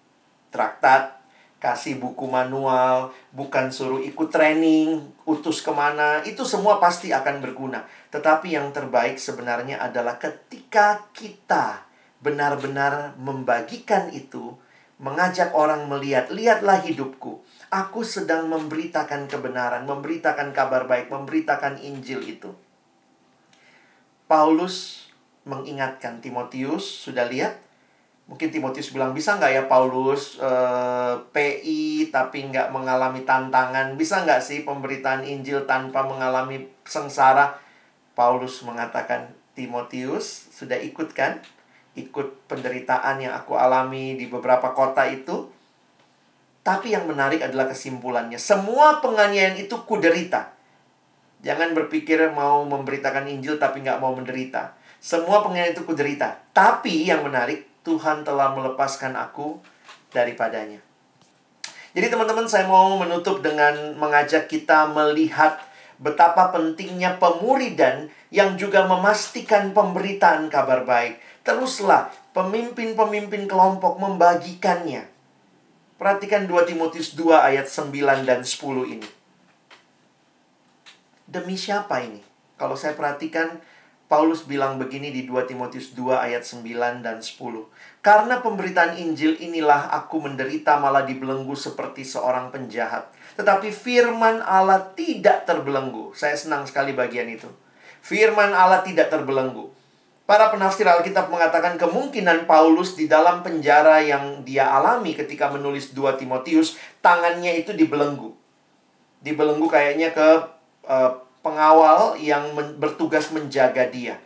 traktat, 0.48 1.20
kasih 1.60 2.00
buku 2.00 2.24
manual, 2.24 3.12
bukan 3.36 3.76
suruh 3.76 4.00
ikut 4.00 4.32
training, 4.32 5.04
utus 5.28 5.60
ke 5.60 5.76
mana, 5.76 6.24
itu 6.24 6.48
semua 6.48 6.80
pasti 6.80 7.12
akan 7.12 7.44
berguna. 7.44 7.84
Tetapi 8.16 8.56
yang 8.56 8.72
terbaik 8.72 9.20
sebenarnya 9.20 9.84
adalah 9.84 10.16
ketika 10.16 11.12
kita 11.12 11.84
benar-benar 12.24 13.20
membagikan 13.20 14.08
itu, 14.16 14.56
mengajak 15.04 15.52
orang 15.52 15.92
melihat, 15.92 16.32
lihatlah 16.32 16.80
hidupku. 16.80 17.44
Aku 17.68 18.08
sedang 18.08 18.48
memberitakan 18.48 19.28
kebenaran, 19.28 19.84
memberitakan 19.84 20.56
kabar 20.56 20.88
baik, 20.88 21.12
memberitakan 21.12 21.84
Injil 21.84 22.24
itu. 22.24 22.56
Paulus 24.26 25.06
mengingatkan 25.46 26.18
Timotius, 26.18 26.82
sudah 26.82 27.30
lihat? 27.30 27.62
Mungkin 28.26 28.50
Timotius 28.50 28.90
bilang, 28.90 29.14
bisa 29.14 29.38
nggak 29.38 29.54
ya 29.54 29.64
Paulus 29.70 30.42
eh, 30.42 31.14
PI 31.30 32.10
tapi 32.10 32.50
nggak 32.50 32.74
mengalami 32.74 33.22
tantangan? 33.22 33.94
Bisa 33.94 34.26
nggak 34.26 34.42
sih 34.42 34.66
pemberitaan 34.66 35.22
Injil 35.22 35.70
tanpa 35.70 36.02
mengalami 36.02 36.66
sengsara? 36.90 37.62
Paulus 38.18 38.66
mengatakan, 38.66 39.30
Timotius 39.54 40.50
sudah 40.50 40.82
ikut 40.82 41.14
kan? 41.14 41.38
Ikut 41.94 42.50
penderitaan 42.50 43.22
yang 43.22 43.38
aku 43.38 43.56
alami 43.56 44.18
di 44.18 44.26
beberapa 44.26 44.74
kota 44.74 45.06
itu. 45.06 45.54
Tapi 46.66 46.98
yang 46.98 47.06
menarik 47.06 47.46
adalah 47.46 47.70
kesimpulannya. 47.70 48.42
Semua 48.42 48.98
penganiayaan 49.06 49.62
itu 49.62 49.78
kuderita. 49.86 50.55
Jangan 51.46 51.78
berpikir 51.78 52.18
mau 52.34 52.66
memberitakan 52.66 53.30
Injil 53.30 53.62
tapi 53.62 53.86
nggak 53.86 54.02
mau 54.02 54.18
menderita. 54.18 54.74
Semua 54.98 55.46
pengen 55.46 55.78
itu 55.78 55.86
kuderita. 55.86 56.42
Tapi 56.50 57.06
yang 57.06 57.22
menarik, 57.22 57.70
Tuhan 57.86 58.26
telah 58.26 58.50
melepaskan 58.58 59.14
aku 59.14 59.62
daripadanya. 60.10 60.82
Jadi 61.94 62.10
teman-teman 62.10 62.50
saya 62.50 62.66
mau 62.66 62.98
menutup 62.98 63.46
dengan 63.46 63.94
mengajak 63.94 64.50
kita 64.50 64.90
melihat 64.90 65.62
betapa 66.02 66.50
pentingnya 66.50 67.22
pemuridan 67.22 68.10
yang 68.34 68.58
juga 68.58 68.90
memastikan 68.90 69.70
pemberitaan 69.70 70.50
kabar 70.50 70.82
baik. 70.82 71.22
Teruslah 71.46 72.10
pemimpin-pemimpin 72.34 73.46
kelompok 73.46 74.02
membagikannya. 74.02 75.06
Perhatikan 76.02 76.50
2 76.50 76.74
Timotius 76.74 77.14
2 77.14 77.38
ayat 77.38 77.70
9 77.70 78.26
dan 78.26 78.42
10 78.42 78.98
ini 78.98 79.25
demi 81.26 81.58
siapa 81.58 82.02
ini? 82.02 82.22
Kalau 82.56 82.80
saya 82.80 82.96
perhatikan, 82.96 83.60
Paulus 84.06 84.46
bilang 84.46 84.78
begini 84.78 85.10
di 85.10 85.26
2 85.26 85.50
Timotius 85.50 85.98
2 85.98 86.14
ayat 86.14 86.46
9 86.46 87.02
dan 87.02 87.26
10. 87.26 87.42
Karena 88.06 88.38
pemberitaan 88.38 89.02
Injil 89.02 89.34
inilah 89.42 89.90
aku 89.90 90.22
menderita 90.22 90.78
malah 90.78 91.10
dibelenggu 91.10 91.58
seperti 91.58 92.06
seorang 92.06 92.54
penjahat. 92.54 93.10
Tetapi 93.34 93.74
firman 93.74 94.46
Allah 94.46 94.94
tidak 94.94 95.50
terbelenggu. 95.50 96.14
Saya 96.14 96.38
senang 96.38 96.70
sekali 96.70 96.94
bagian 96.94 97.26
itu. 97.26 97.50
Firman 98.06 98.54
Allah 98.54 98.86
tidak 98.86 99.10
terbelenggu. 99.10 99.74
Para 100.30 100.54
penafsir 100.54 100.86
Alkitab 100.86 101.30
mengatakan 101.34 101.78
kemungkinan 101.78 102.46
Paulus 102.46 102.94
di 102.94 103.10
dalam 103.10 103.42
penjara 103.42 104.02
yang 104.06 104.46
dia 104.46 104.70
alami 104.70 105.18
ketika 105.18 105.50
menulis 105.50 105.98
2 105.98 106.18
Timotius, 106.18 106.78
tangannya 107.02 107.58
itu 107.58 107.74
dibelenggu. 107.74 108.38
Dibelenggu 109.26 109.66
kayaknya 109.66 110.14
ke 110.14 110.55
uh, 110.90 111.22
pengawal 111.46 112.18
yang 112.18 112.58
men 112.58 112.82
bertugas 112.82 113.30
menjaga 113.30 113.86
dia. 113.90 114.18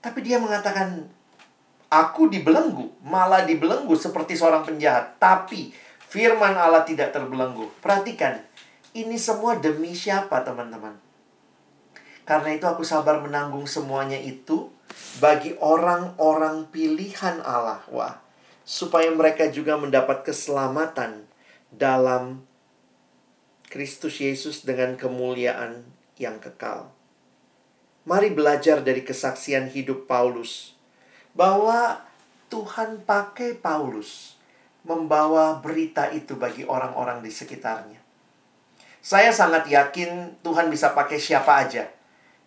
Tapi 0.00 0.22
dia 0.22 0.40
mengatakan, 0.40 1.04
aku 1.92 2.30
dibelenggu, 2.30 2.88
malah 3.04 3.44
dibelenggu 3.44 3.92
seperti 3.98 4.38
seorang 4.38 4.64
penjahat. 4.64 5.18
Tapi 5.20 5.74
firman 6.06 6.54
Allah 6.56 6.86
tidak 6.86 7.12
terbelenggu. 7.12 7.68
Perhatikan, 7.82 8.40
ini 8.96 9.20
semua 9.20 9.58
demi 9.60 9.92
siapa 9.92 10.40
teman-teman? 10.46 10.96
Karena 12.26 12.50
itu 12.56 12.66
aku 12.66 12.82
sabar 12.82 13.22
menanggung 13.22 13.68
semuanya 13.70 14.18
itu 14.18 14.72
bagi 15.22 15.54
orang-orang 15.60 16.66
pilihan 16.72 17.38
Allah. 17.44 17.84
Wah, 17.92 18.18
supaya 18.66 19.12
mereka 19.14 19.46
juga 19.52 19.78
mendapat 19.78 20.26
keselamatan 20.26 21.22
dalam 21.70 22.42
Kristus 23.76 24.24
Yesus 24.24 24.64
dengan 24.64 24.96
kemuliaan 24.96 25.84
yang 26.16 26.40
kekal. 26.40 26.88
Mari 28.08 28.32
belajar 28.32 28.80
dari 28.80 29.04
kesaksian 29.04 29.68
hidup 29.68 30.08
Paulus 30.08 30.72
bahwa 31.36 32.00
Tuhan 32.48 33.04
pakai 33.04 33.60
Paulus 33.60 34.40
membawa 34.80 35.60
berita 35.60 36.08
itu 36.08 36.40
bagi 36.40 36.64
orang-orang 36.64 37.20
di 37.20 37.28
sekitarnya. 37.28 38.00
Saya 39.04 39.28
sangat 39.28 39.68
yakin 39.68 40.40
Tuhan 40.40 40.72
bisa 40.72 40.96
pakai 40.96 41.20
siapa 41.20 41.60
aja. 41.60 41.84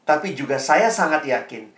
Tapi 0.10 0.34
juga 0.34 0.58
saya 0.58 0.89
sangat 0.89 1.30
yakin 1.30 1.70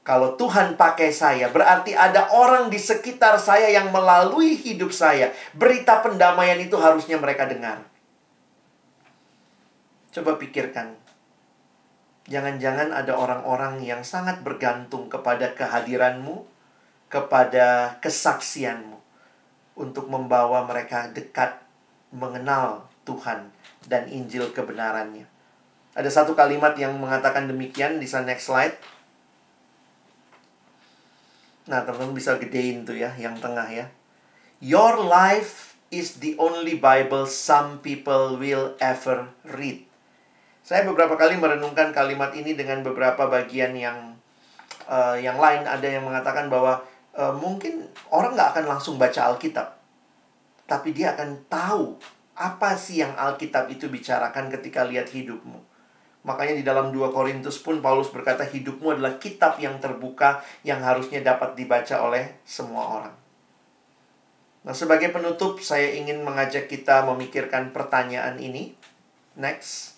kalau 0.00 0.32
Tuhan 0.40 0.80
pakai 0.80 1.12
saya, 1.12 1.52
berarti 1.52 1.92
ada 1.92 2.32
orang 2.32 2.72
di 2.72 2.80
sekitar 2.80 3.36
saya 3.36 3.68
yang 3.68 3.92
melalui 3.92 4.56
hidup 4.56 4.96
saya. 4.96 5.28
Berita 5.52 6.00
pendamaian 6.00 6.56
itu 6.56 6.80
harusnya 6.80 7.20
mereka 7.20 7.44
dengar. 7.44 7.92
Coba 10.14 10.38
pikirkan, 10.38 10.94
Jangan-jangan 12.24 12.88
ada 12.88 13.12
orang-orang 13.20 13.84
yang 13.84 14.00
sangat 14.00 14.40
bergantung 14.40 15.12
kepada 15.12 15.52
kehadiranmu, 15.52 16.48
kepada 17.12 18.00
kesaksianmu, 18.00 18.96
untuk 19.76 20.08
membawa 20.08 20.64
mereka 20.64 21.12
dekat 21.12 21.60
mengenal 22.08 22.88
Tuhan 23.04 23.52
dan 23.84 24.08
Injil 24.08 24.56
kebenarannya. 24.56 25.28
Ada 25.92 26.08
satu 26.08 26.32
kalimat 26.32 26.72
yang 26.80 26.96
mengatakan 26.96 27.44
demikian, 27.44 28.00
bisa 28.00 28.24
next 28.24 28.48
slide. 28.48 28.74
Nah, 31.68 31.84
teman-teman 31.84 32.16
bisa 32.16 32.40
gedein 32.40 32.88
tuh 32.88 32.96
ya, 32.96 33.12
yang 33.20 33.36
tengah 33.36 33.68
ya. 33.68 33.92
Your 34.64 34.96
life 34.96 35.76
is 35.92 36.24
the 36.24 36.40
only 36.40 36.80
Bible 36.80 37.28
some 37.28 37.84
people 37.84 38.40
will 38.40 38.80
ever 38.80 39.28
read. 39.44 39.93
Saya 40.64 40.88
beberapa 40.88 41.12
kali 41.20 41.36
merenungkan 41.36 41.92
kalimat 41.92 42.32
ini 42.32 42.56
dengan 42.56 42.80
beberapa 42.80 43.28
bagian 43.28 43.76
yang 43.76 44.16
uh, 44.88 45.12
yang 45.12 45.36
lain. 45.36 45.68
Ada 45.68 46.00
yang 46.00 46.08
mengatakan 46.08 46.48
bahwa 46.48 46.80
uh, 47.12 47.36
mungkin 47.36 47.84
orang 48.08 48.32
nggak 48.32 48.56
akan 48.56 48.64
langsung 48.72 48.96
baca 48.96 49.28
Alkitab, 49.28 49.76
tapi 50.64 50.96
dia 50.96 51.12
akan 51.12 51.44
tahu 51.52 52.00
apa 52.32 52.80
sih 52.80 53.04
yang 53.04 53.12
Alkitab 53.12 53.68
itu 53.68 53.92
bicarakan 53.92 54.48
ketika 54.48 54.88
lihat 54.88 55.12
hidupmu. 55.12 55.60
Makanya 56.24 56.56
di 56.56 56.64
dalam 56.64 56.88
2 56.88 57.12
Korintus 57.12 57.60
pun 57.60 57.84
Paulus 57.84 58.08
berkata 58.08 58.48
hidupmu 58.48 58.96
adalah 58.96 59.20
kitab 59.20 59.60
yang 59.60 59.76
terbuka 59.76 60.40
yang 60.64 60.80
harusnya 60.80 61.20
dapat 61.20 61.52
dibaca 61.52 62.00
oleh 62.00 62.40
semua 62.48 62.88
orang. 62.88 63.14
Nah, 64.64 64.72
sebagai 64.72 65.12
penutup 65.12 65.60
saya 65.60 65.92
ingin 65.92 66.24
mengajak 66.24 66.72
kita 66.72 67.04
memikirkan 67.04 67.76
pertanyaan 67.76 68.40
ini. 68.40 68.72
Next. 69.36 69.93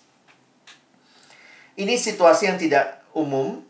Ini 1.77 1.93
situasi 1.93 2.49
yang 2.49 2.57
tidak 2.57 3.05
umum, 3.13 3.61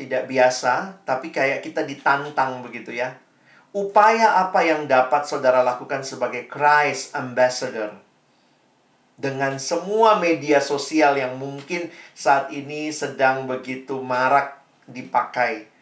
tidak 0.00 0.24
biasa, 0.24 1.04
tapi 1.04 1.28
kayak 1.28 1.60
kita 1.60 1.84
ditantang 1.84 2.64
begitu 2.64 2.96
ya. 2.96 3.20
Upaya 3.76 4.40
apa 4.40 4.64
yang 4.64 4.88
dapat 4.88 5.28
saudara 5.28 5.60
lakukan 5.60 6.00
sebagai 6.00 6.48
Christ 6.48 7.12
Ambassador? 7.12 8.00
Dengan 9.20 9.60
semua 9.60 10.16
media 10.16 10.58
sosial 10.64 11.20
yang 11.20 11.36
mungkin 11.36 11.92
saat 12.16 12.48
ini 12.48 12.88
sedang 12.88 13.44
begitu 13.44 14.00
marak 14.00 14.64
dipakai 14.88 15.73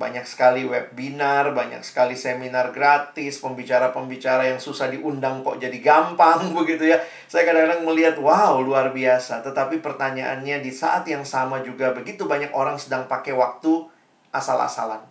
banyak 0.00 0.24
sekali 0.24 0.64
webinar, 0.64 1.52
banyak 1.52 1.84
sekali 1.84 2.16
seminar 2.16 2.72
gratis, 2.72 3.36
pembicara-pembicara 3.44 4.48
yang 4.48 4.56
susah 4.56 4.88
diundang 4.88 5.44
kok 5.44 5.60
jadi 5.60 5.76
gampang 5.76 6.50
begitu 6.58 6.88
ya. 6.88 6.96
Saya 7.28 7.44
kadang-kadang 7.44 7.84
melihat, 7.84 8.16
wow, 8.16 8.56
luar 8.64 8.96
biasa. 8.96 9.44
Tetapi 9.44 9.84
pertanyaannya 9.84 10.64
di 10.64 10.72
saat 10.72 11.04
yang 11.04 11.28
sama 11.28 11.60
juga 11.60 11.92
begitu 11.92 12.24
banyak 12.24 12.56
orang 12.56 12.80
sedang 12.80 13.04
pakai 13.04 13.36
waktu 13.36 13.84
asal-asalan. 14.32 15.04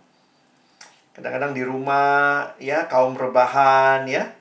Kadang-kadang 1.14 1.54
di 1.54 1.62
rumah 1.62 2.50
ya 2.58 2.90
kaum 2.90 3.14
rebahan 3.14 4.10
ya, 4.10 4.34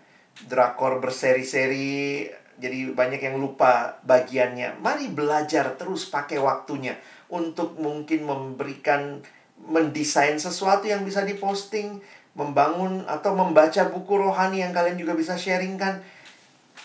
drakor 0.50 0.98
berseri-seri, 0.98 2.26
jadi 2.58 2.90
banyak 2.98 3.22
yang 3.22 3.38
lupa 3.38 4.02
bagiannya. 4.02 4.82
Mari 4.82 5.14
belajar 5.14 5.78
terus 5.78 6.10
pakai 6.10 6.42
waktunya 6.42 6.98
untuk 7.30 7.78
mungkin 7.78 8.26
memberikan 8.26 9.22
mendesain 9.68 10.40
sesuatu 10.40 10.88
yang 10.88 11.04
bisa 11.04 11.28
diposting, 11.28 12.00
membangun 12.38 13.04
atau 13.10 13.36
membaca 13.36 13.90
buku 13.92 14.14
rohani 14.16 14.64
yang 14.64 14.72
kalian 14.72 14.96
juga 14.96 15.18
bisa 15.18 15.36
sharingkan. 15.36 16.00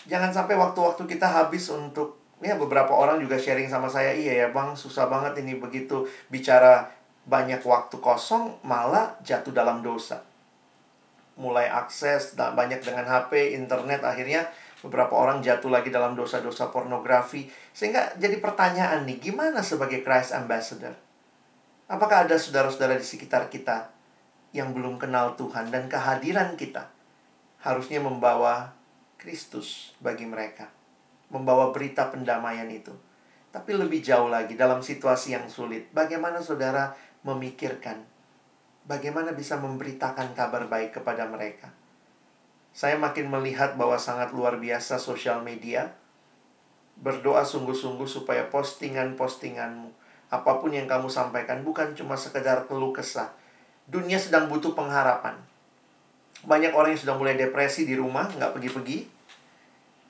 Jangan 0.05 0.35
sampai 0.35 0.59
waktu-waktu 0.59 1.07
kita 1.07 1.25
habis 1.25 1.71
untuk 1.71 2.19
ya 2.43 2.59
beberapa 2.59 2.91
orang 2.91 3.23
juga 3.23 3.39
sharing 3.39 3.71
sama 3.71 3.87
saya, 3.87 4.11
iya 4.11 4.45
ya 4.45 4.47
bang 4.51 4.75
susah 4.75 5.07
banget 5.07 5.39
ini 5.39 5.55
begitu 5.55 6.05
bicara 6.27 6.91
banyak 7.25 7.63
waktu 7.65 7.97
kosong 7.97 8.61
malah 8.61 9.17
jatuh 9.25 9.55
dalam 9.55 9.81
dosa. 9.81 10.21
Mulai 11.35 11.67
akses 11.67 12.37
banyak 12.37 12.79
dengan 12.85 13.07
HP, 13.09 13.57
internet 13.57 14.05
akhirnya 14.05 14.47
beberapa 14.85 15.17
orang 15.17 15.41
jatuh 15.41 15.73
lagi 15.73 15.89
dalam 15.89 16.13
dosa-dosa 16.13 16.69
pornografi. 16.69 17.49
Sehingga 17.73 18.13
jadi 18.21 18.37
pertanyaan 18.37 19.03
nih, 19.09 19.17
gimana 19.19 19.65
sebagai 19.65 20.05
Christ 20.05 20.37
Ambassador? 20.37 20.93
Apakah 21.85 22.25
ada 22.25 22.33
saudara-saudara 22.41 22.97
di 22.97 23.05
sekitar 23.05 23.45
kita 23.53 23.93
yang 24.57 24.73
belum 24.73 24.97
kenal 24.97 25.37
Tuhan 25.37 25.69
dan 25.69 25.85
kehadiran 25.85 26.57
kita 26.57 26.89
harusnya 27.61 28.01
membawa 28.01 28.73
Kristus 29.21 29.93
bagi 30.01 30.25
mereka, 30.25 30.73
membawa 31.29 31.69
berita 31.69 32.09
pendamaian 32.09 32.65
itu. 32.73 32.93
Tapi 33.53 33.77
lebih 33.77 34.01
jauh 34.01 34.27
lagi 34.27 34.57
dalam 34.57 34.81
situasi 34.81 35.37
yang 35.37 35.45
sulit, 35.45 35.93
bagaimana 35.93 36.41
saudara 36.41 36.97
memikirkan 37.21 38.01
bagaimana 38.85 39.33
bisa 39.33 39.57
memberitakan 39.57 40.37
kabar 40.37 40.69
baik 40.69 41.01
kepada 41.01 41.25
mereka. 41.29 41.73
Saya 42.73 42.97
makin 42.97 43.29
melihat 43.29 43.77
bahwa 43.77 43.97
sangat 43.97 44.33
luar 44.33 44.57
biasa 44.61 44.97
sosial 44.97 45.41
media. 45.41 45.93
Berdoa 46.95 47.43
sungguh-sungguh 47.43 48.07
supaya 48.07 48.47
postingan-postinganmu 48.47 50.04
apa 50.35 50.59
pun 50.59 50.71
yang 50.75 50.83
kamu 50.83 51.07
sampaikan 51.07 51.63
bukan 51.63 51.95
cuma 51.95 52.19
sekedar 52.19 52.67
keluh 52.67 52.91
kesah. 52.91 53.31
Dunia 53.87 54.19
sedang 54.19 54.51
butuh 54.51 54.75
pengharapan. 54.75 55.37
Banyak 56.43 56.75
orang 56.75 56.93
yang 56.93 57.01
sudah 57.01 57.15
mulai 57.15 57.39
depresi 57.39 57.87
di 57.87 57.95
rumah, 57.95 58.27
nggak 58.27 58.51
pergi-pergi. 58.51 59.07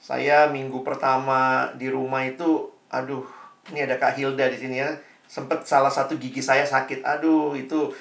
Saya 0.02 0.50
minggu 0.50 0.82
pertama 0.82 1.70
di 1.78 1.88
rumah 1.92 2.26
itu, 2.26 2.72
aduh, 2.90 3.26
ini 3.72 3.86
ada 3.86 4.00
Kak 4.02 4.18
Hilda 4.18 4.50
di 4.50 4.58
sini 4.58 4.82
ya. 4.82 4.90
Sempet 5.26 5.66
salah 5.66 5.90
satu 5.90 6.18
gigi 6.18 6.42
saya 6.42 6.66
sakit. 6.66 7.06
Aduh, 7.06 7.58
itu 7.58 7.92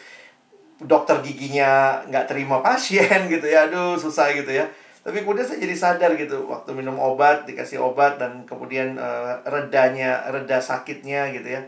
dokter 0.80 1.22
giginya 1.22 2.02
nggak 2.10 2.26
terima 2.28 2.60
pasien 2.64 3.26
gitu 3.32 3.46
ya. 3.46 3.68
Aduh, 3.68 3.98
susah 4.00 4.32
gitu 4.32 4.50
ya. 4.50 4.66
Tapi 5.04 5.20
kemudian 5.20 5.44
saya 5.44 5.60
jadi 5.60 5.76
sadar 5.76 6.10
gitu, 6.16 6.48
waktu 6.48 6.72
minum 6.72 6.96
obat, 6.96 7.44
dikasih 7.44 7.76
obat, 7.76 8.16
dan 8.16 8.48
kemudian 8.48 8.96
uh, 8.96 9.36
redanya, 9.44 10.24
reda 10.32 10.64
sakitnya 10.64 11.28
gitu 11.28 11.60
ya 11.60 11.62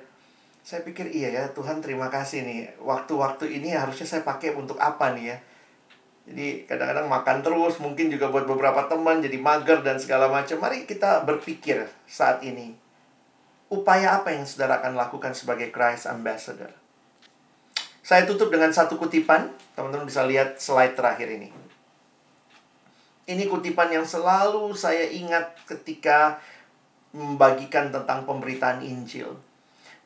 saya 0.66 0.82
pikir 0.82 1.14
iya 1.14 1.30
ya 1.30 1.44
Tuhan 1.54 1.78
terima 1.78 2.10
kasih 2.10 2.42
nih. 2.42 2.82
Waktu-waktu 2.82 3.54
ini 3.54 3.70
harusnya 3.70 4.02
saya 4.02 4.26
pakai 4.26 4.50
untuk 4.58 4.74
apa 4.82 5.14
nih 5.14 5.30
ya? 5.30 5.38
Jadi 6.26 6.66
kadang-kadang 6.66 7.06
makan 7.06 7.38
terus 7.38 7.78
mungkin 7.78 8.10
juga 8.10 8.34
buat 8.34 8.50
beberapa 8.50 8.90
teman 8.90 9.22
jadi 9.22 9.38
mager 9.38 9.86
dan 9.86 10.02
segala 10.02 10.26
macam. 10.26 10.58
Mari 10.58 10.82
kita 10.82 11.22
berpikir 11.22 11.86
saat 12.10 12.42
ini. 12.42 12.74
Upaya 13.70 14.18
apa 14.18 14.34
yang 14.34 14.42
saudara 14.42 14.82
akan 14.82 14.98
lakukan 14.98 15.38
sebagai 15.38 15.70
Christ 15.70 16.10
Ambassador? 16.10 16.74
Saya 18.02 18.26
tutup 18.26 18.50
dengan 18.50 18.74
satu 18.74 18.98
kutipan. 18.98 19.54
Teman-teman 19.78 20.10
bisa 20.10 20.26
lihat 20.26 20.58
slide 20.58 20.98
terakhir 20.98 21.30
ini. 21.30 21.54
Ini 23.30 23.46
kutipan 23.46 23.94
yang 23.94 24.02
selalu 24.02 24.74
saya 24.74 25.06
ingat 25.14 25.62
ketika 25.62 26.42
membagikan 27.14 27.94
tentang 27.94 28.26
pemberitaan 28.26 28.82
Injil 28.82 29.38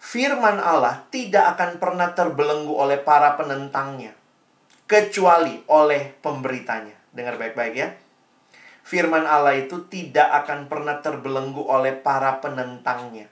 firman 0.00 0.56
Allah 0.56 1.04
tidak 1.12 1.54
akan 1.54 1.76
pernah 1.76 2.16
terbelenggu 2.16 2.72
oleh 2.72 2.96
para 2.96 3.36
penentangnya 3.36 4.16
kecuali 4.90 5.62
oleh 5.70 6.18
pemberitanya. 6.18 6.98
Dengar 7.14 7.38
baik-baik 7.38 7.74
ya. 7.78 7.94
Firman 8.82 9.22
Allah 9.22 9.54
itu 9.54 9.86
tidak 9.86 10.26
akan 10.42 10.66
pernah 10.66 10.98
terbelenggu 10.98 11.62
oleh 11.62 11.94
para 11.94 12.42
penentangnya. 12.42 13.30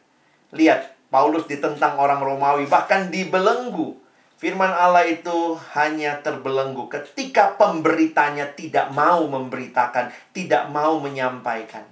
Lihat, 0.54 1.10
Paulus 1.10 1.50
ditentang 1.50 1.98
orang 1.98 2.22
Romawi, 2.22 2.70
bahkan 2.70 3.10
dibelenggu. 3.10 3.98
Firman 4.38 4.70
Allah 4.70 5.02
itu 5.10 5.58
hanya 5.74 6.22
terbelenggu 6.22 6.86
ketika 6.86 7.58
pemberitanya 7.58 8.54
tidak 8.54 8.94
mau 8.94 9.26
memberitakan, 9.26 10.14
tidak 10.30 10.70
mau 10.70 11.02
menyampaikan. 11.02 11.82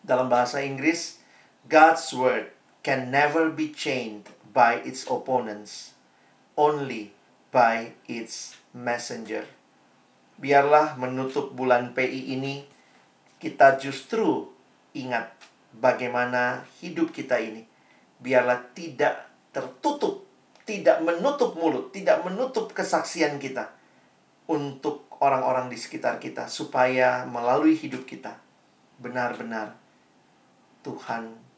Dalam 0.00 0.32
bahasa 0.32 0.64
Inggris, 0.64 1.20
God's 1.68 2.08
word 2.16 2.48
can 2.80 3.12
never 3.12 3.52
be 3.52 3.68
chained 3.68 4.32
by 4.50 4.80
its 4.82 5.04
opponents, 5.06 5.92
only 6.56 7.12
by 7.52 7.92
its 8.08 8.56
messenger. 8.72 9.44
Biarlah 10.40 10.96
menutup 10.96 11.52
bulan 11.52 11.92
PI 11.92 12.40
ini, 12.40 12.64
kita 13.36 13.76
justru 13.76 14.48
ingat 14.96 15.36
bagaimana 15.76 16.64
hidup 16.80 17.12
kita 17.12 17.36
ini. 17.36 17.68
Biarlah 18.20 18.72
tidak 18.72 19.28
tertutup, 19.52 20.24
tidak 20.64 21.04
menutup 21.04 21.56
mulut, 21.60 21.92
tidak 21.92 22.24
menutup 22.24 22.72
kesaksian 22.72 23.36
kita 23.36 23.72
untuk 24.48 25.06
orang-orang 25.20 25.68
di 25.68 25.76
sekitar 25.76 26.16
kita, 26.16 26.48
supaya 26.48 27.28
melalui 27.28 27.76
hidup 27.76 28.08
kita 28.08 28.40
benar-benar 29.00 29.76
Tuhan 30.80 31.49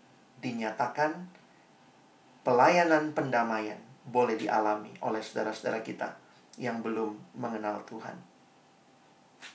dinyatakan 0.43 1.31
pelayanan 2.43 3.15
pendamaian 3.15 3.79
boleh 4.03 4.35
dialami 4.35 4.91
oleh 4.99 5.23
saudara-saudara 5.23 5.81
kita 5.81 6.19
yang 6.59 6.83
belum 6.83 7.15
mengenal 7.39 7.81
Tuhan. 7.87 8.19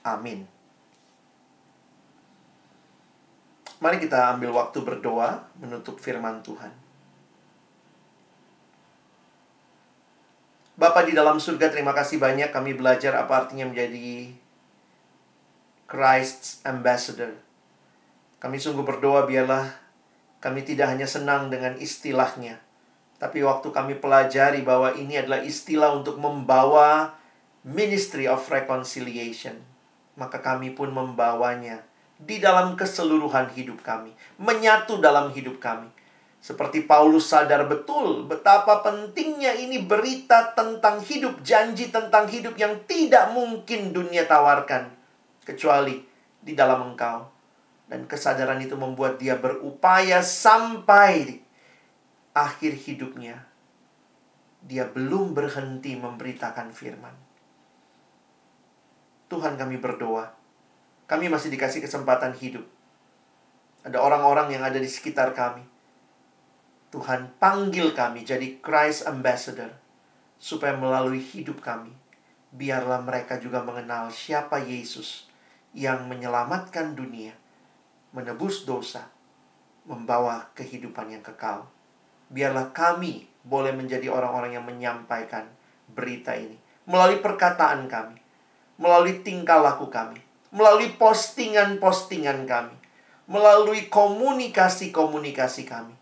Amin. 0.08 0.48
Mari 3.78 4.02
kita 4.02 4.34
ambil 4.34 4.56
waktu 4.58 4.82
berdoa 4.82 5.46
menutup 5.62 6.02
firman 6.02 6.42
Tuhan. 6.42 6.74
Bapak 10.78 11.10
di 11.10 11.14
dalam 11.14 11.42
surga, 11.42 11.74
terima 11.74 11.94
kasih 11.94 12.22
banyak 12.22 12.54
kami 12.54 12.78
belajar 12.78 13.14
apa 13.18 13.46
artinya 13.46 13.66
menjadi 13.66 14.34
Christ's 15.90 16.62
ambassador. 16.66 17.34
Kami 18.38 18.62
sungguh 18.62 18.86
berdoa 18.86 19.26
biarlah 19.26 19.87
kami 20.38 20.62
tidak 20.62 20.94
hanya 20.94 21.10
senang 21.10 21.50
dengan 21.50 21.74
istilahnya, 21.78 22.62
tapi 23.18 23.42
waktu 23.42 23.74
kami 23.74 23.98
pelajari 23.98 24.62
bahwa 24.62 24.94
ini 24.94 25.18
adalah 25.18 25.42
istilah 25.42 25.98
untuk 25.98 26.22
membawa 26.22 27.18
ministry 27.66 28.30
of 28.30 28.46
reconciliation, 28.46 29.58
maka 30.14 30.38
kami 30.38 30.72
pun 30.78 30.94
membawanya 30.94 31.82
di 32.18 32.38
dalam 32.38 32.78
keseluruhan 32.78 33.54
hidup 33.54 33.82
kami, 33.82 34.14
menyatu 34.38 35.02
dalam 35.02 35.34
hidup 35.34 35.58
kami. 35.58 35.90
Seperti 36.38 36.86
Paulus 36.86 37.34
sadar 37.34 37.66
betul 37.66 38.30
betapa 38.30 38.86
pentingnya 38.86 39.58
ini 39.58 39.82
berita 39.82 40.54
tentang 40.54 41.02
hidup, 41.02 41.42
janji 41.42 41.90
tentang 41.90 42.30
hidup 42.30 42.54
yang 42.56 42.78
tidak 42.86 43.34
mungkin 43.34 43.90
dunia 43.90 44.30
tawarkan 44.30 44.94
kecuali 45.42 46.06
di 46.38 46.54
dalam 46.54 46.94
Engkau. 46.94 47.37
Dan 47.88 48.04
kesadaran 48.04 48.60
itu 48.60 48.76
membuat 48.76 49.16
dia 49.18 49.40
berupaya 49.40 50.20
sampai 50.20 51.40
akhir 52.36 52.76
hidupnya. 52.84 53.48
Dia 54.68 54.84
belum 54.92 55.32
berhenti 55.32 55.96
memberitakan 55.96 56.76
firman. 56.76 57.16
Tuhan 59.32 59.56
kami 59.56 59.80
berdoa. 59.80 60.36
Kami 61.08 61.32
masih 61.32 61.48
dikasih 61.48 61.80
kesempatan 61.80 62.36
hidup. 62.36 62.68
Ada 63.88 64.04
orang-orang 64.04 64.52
yang 64.52 64.64
ada 64.68 64.76
di 64.76 64.92
sekitar 64.92 65.32
kami. 65.32 65.64
Tuhan 66.92 67.36
panggil 67.40 67.96
kami 67.96 68.28
jadi 68.28 68.60
Christ 68.60 69.08
Ambassador 69.08 69.72
supaya 70.40 70.76
melalui 70.76 71.20
hidup 71.20 71.60
kami 71.60 71.92
biarlah 72.56 73.04
mereka 73.04 73.36
juga 73.38 73.60
mengenal 73.60 74.08
siapa 74.10 74.64
Yesus 74.64 75.28
yang 75.76 76.08
menyelamatkan 76.08 76.96
dunia, 76.96 77.36
menebus 78.18 78.66
dosa, 78.66 79.06
membawa 79.86 80.50
kehidupan 80.58 81.14
yang 81.14 81.22
kekal. 81.22 81.70
Biarlah 82.34 82.74
kami 82.74 83.30
boleh 83.46 83.78
menjadi 83.78 84.10
orang-orang 84.10 84.58
yang 84.58 84.66
menyampaikan 84.66 85.46
berita 85.94 86.34
ini 86.34 86.58
melalui 86.88 87.20
perkataan 87.20 87.86
kami, 87.92 88.18
melalui 88.80 89.20
tingkah 89.22 89.60
laku 89.60 89.92
kami, 89.92 90.24
melalui 90.56 90.96
postingan-postingan 90.96 92.48
kami, 92.48 92.76
melalui 93.28 93.92
komunikasi-komunikasi 93.92 95.68
kami. 95.68 95.94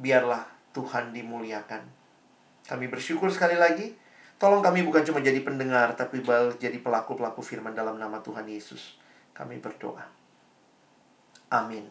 Biarlah 0.00 0.48
Tuhan 0.72 1.12
dimuliakan. 1.12 1.84
Kami 2.64 2.88
bersyukur 2.88 3.28
sekali 3.28 3.60
lagi. 3.60 3.92
Tolong 4.40 4.64
kami 4.64 4.80
bukan 4.80 5.04
cuma 5.04 5.20
jadi 5.20 5.44
pendengar, 5.44 5.92
tapi 5.92 6.24
jadi 6.56 6.80
pelaku-pelaku 6.80 7.44
firman 7.44 7.76
dalam 7.76 8.00
nama 8.00 8.24
Tuhan 8.24 8.48
Yesus. 8.48 8.96
Kami 9.36 9.60
berdoa. 9.60 10.19
Amin. 11.52 11.86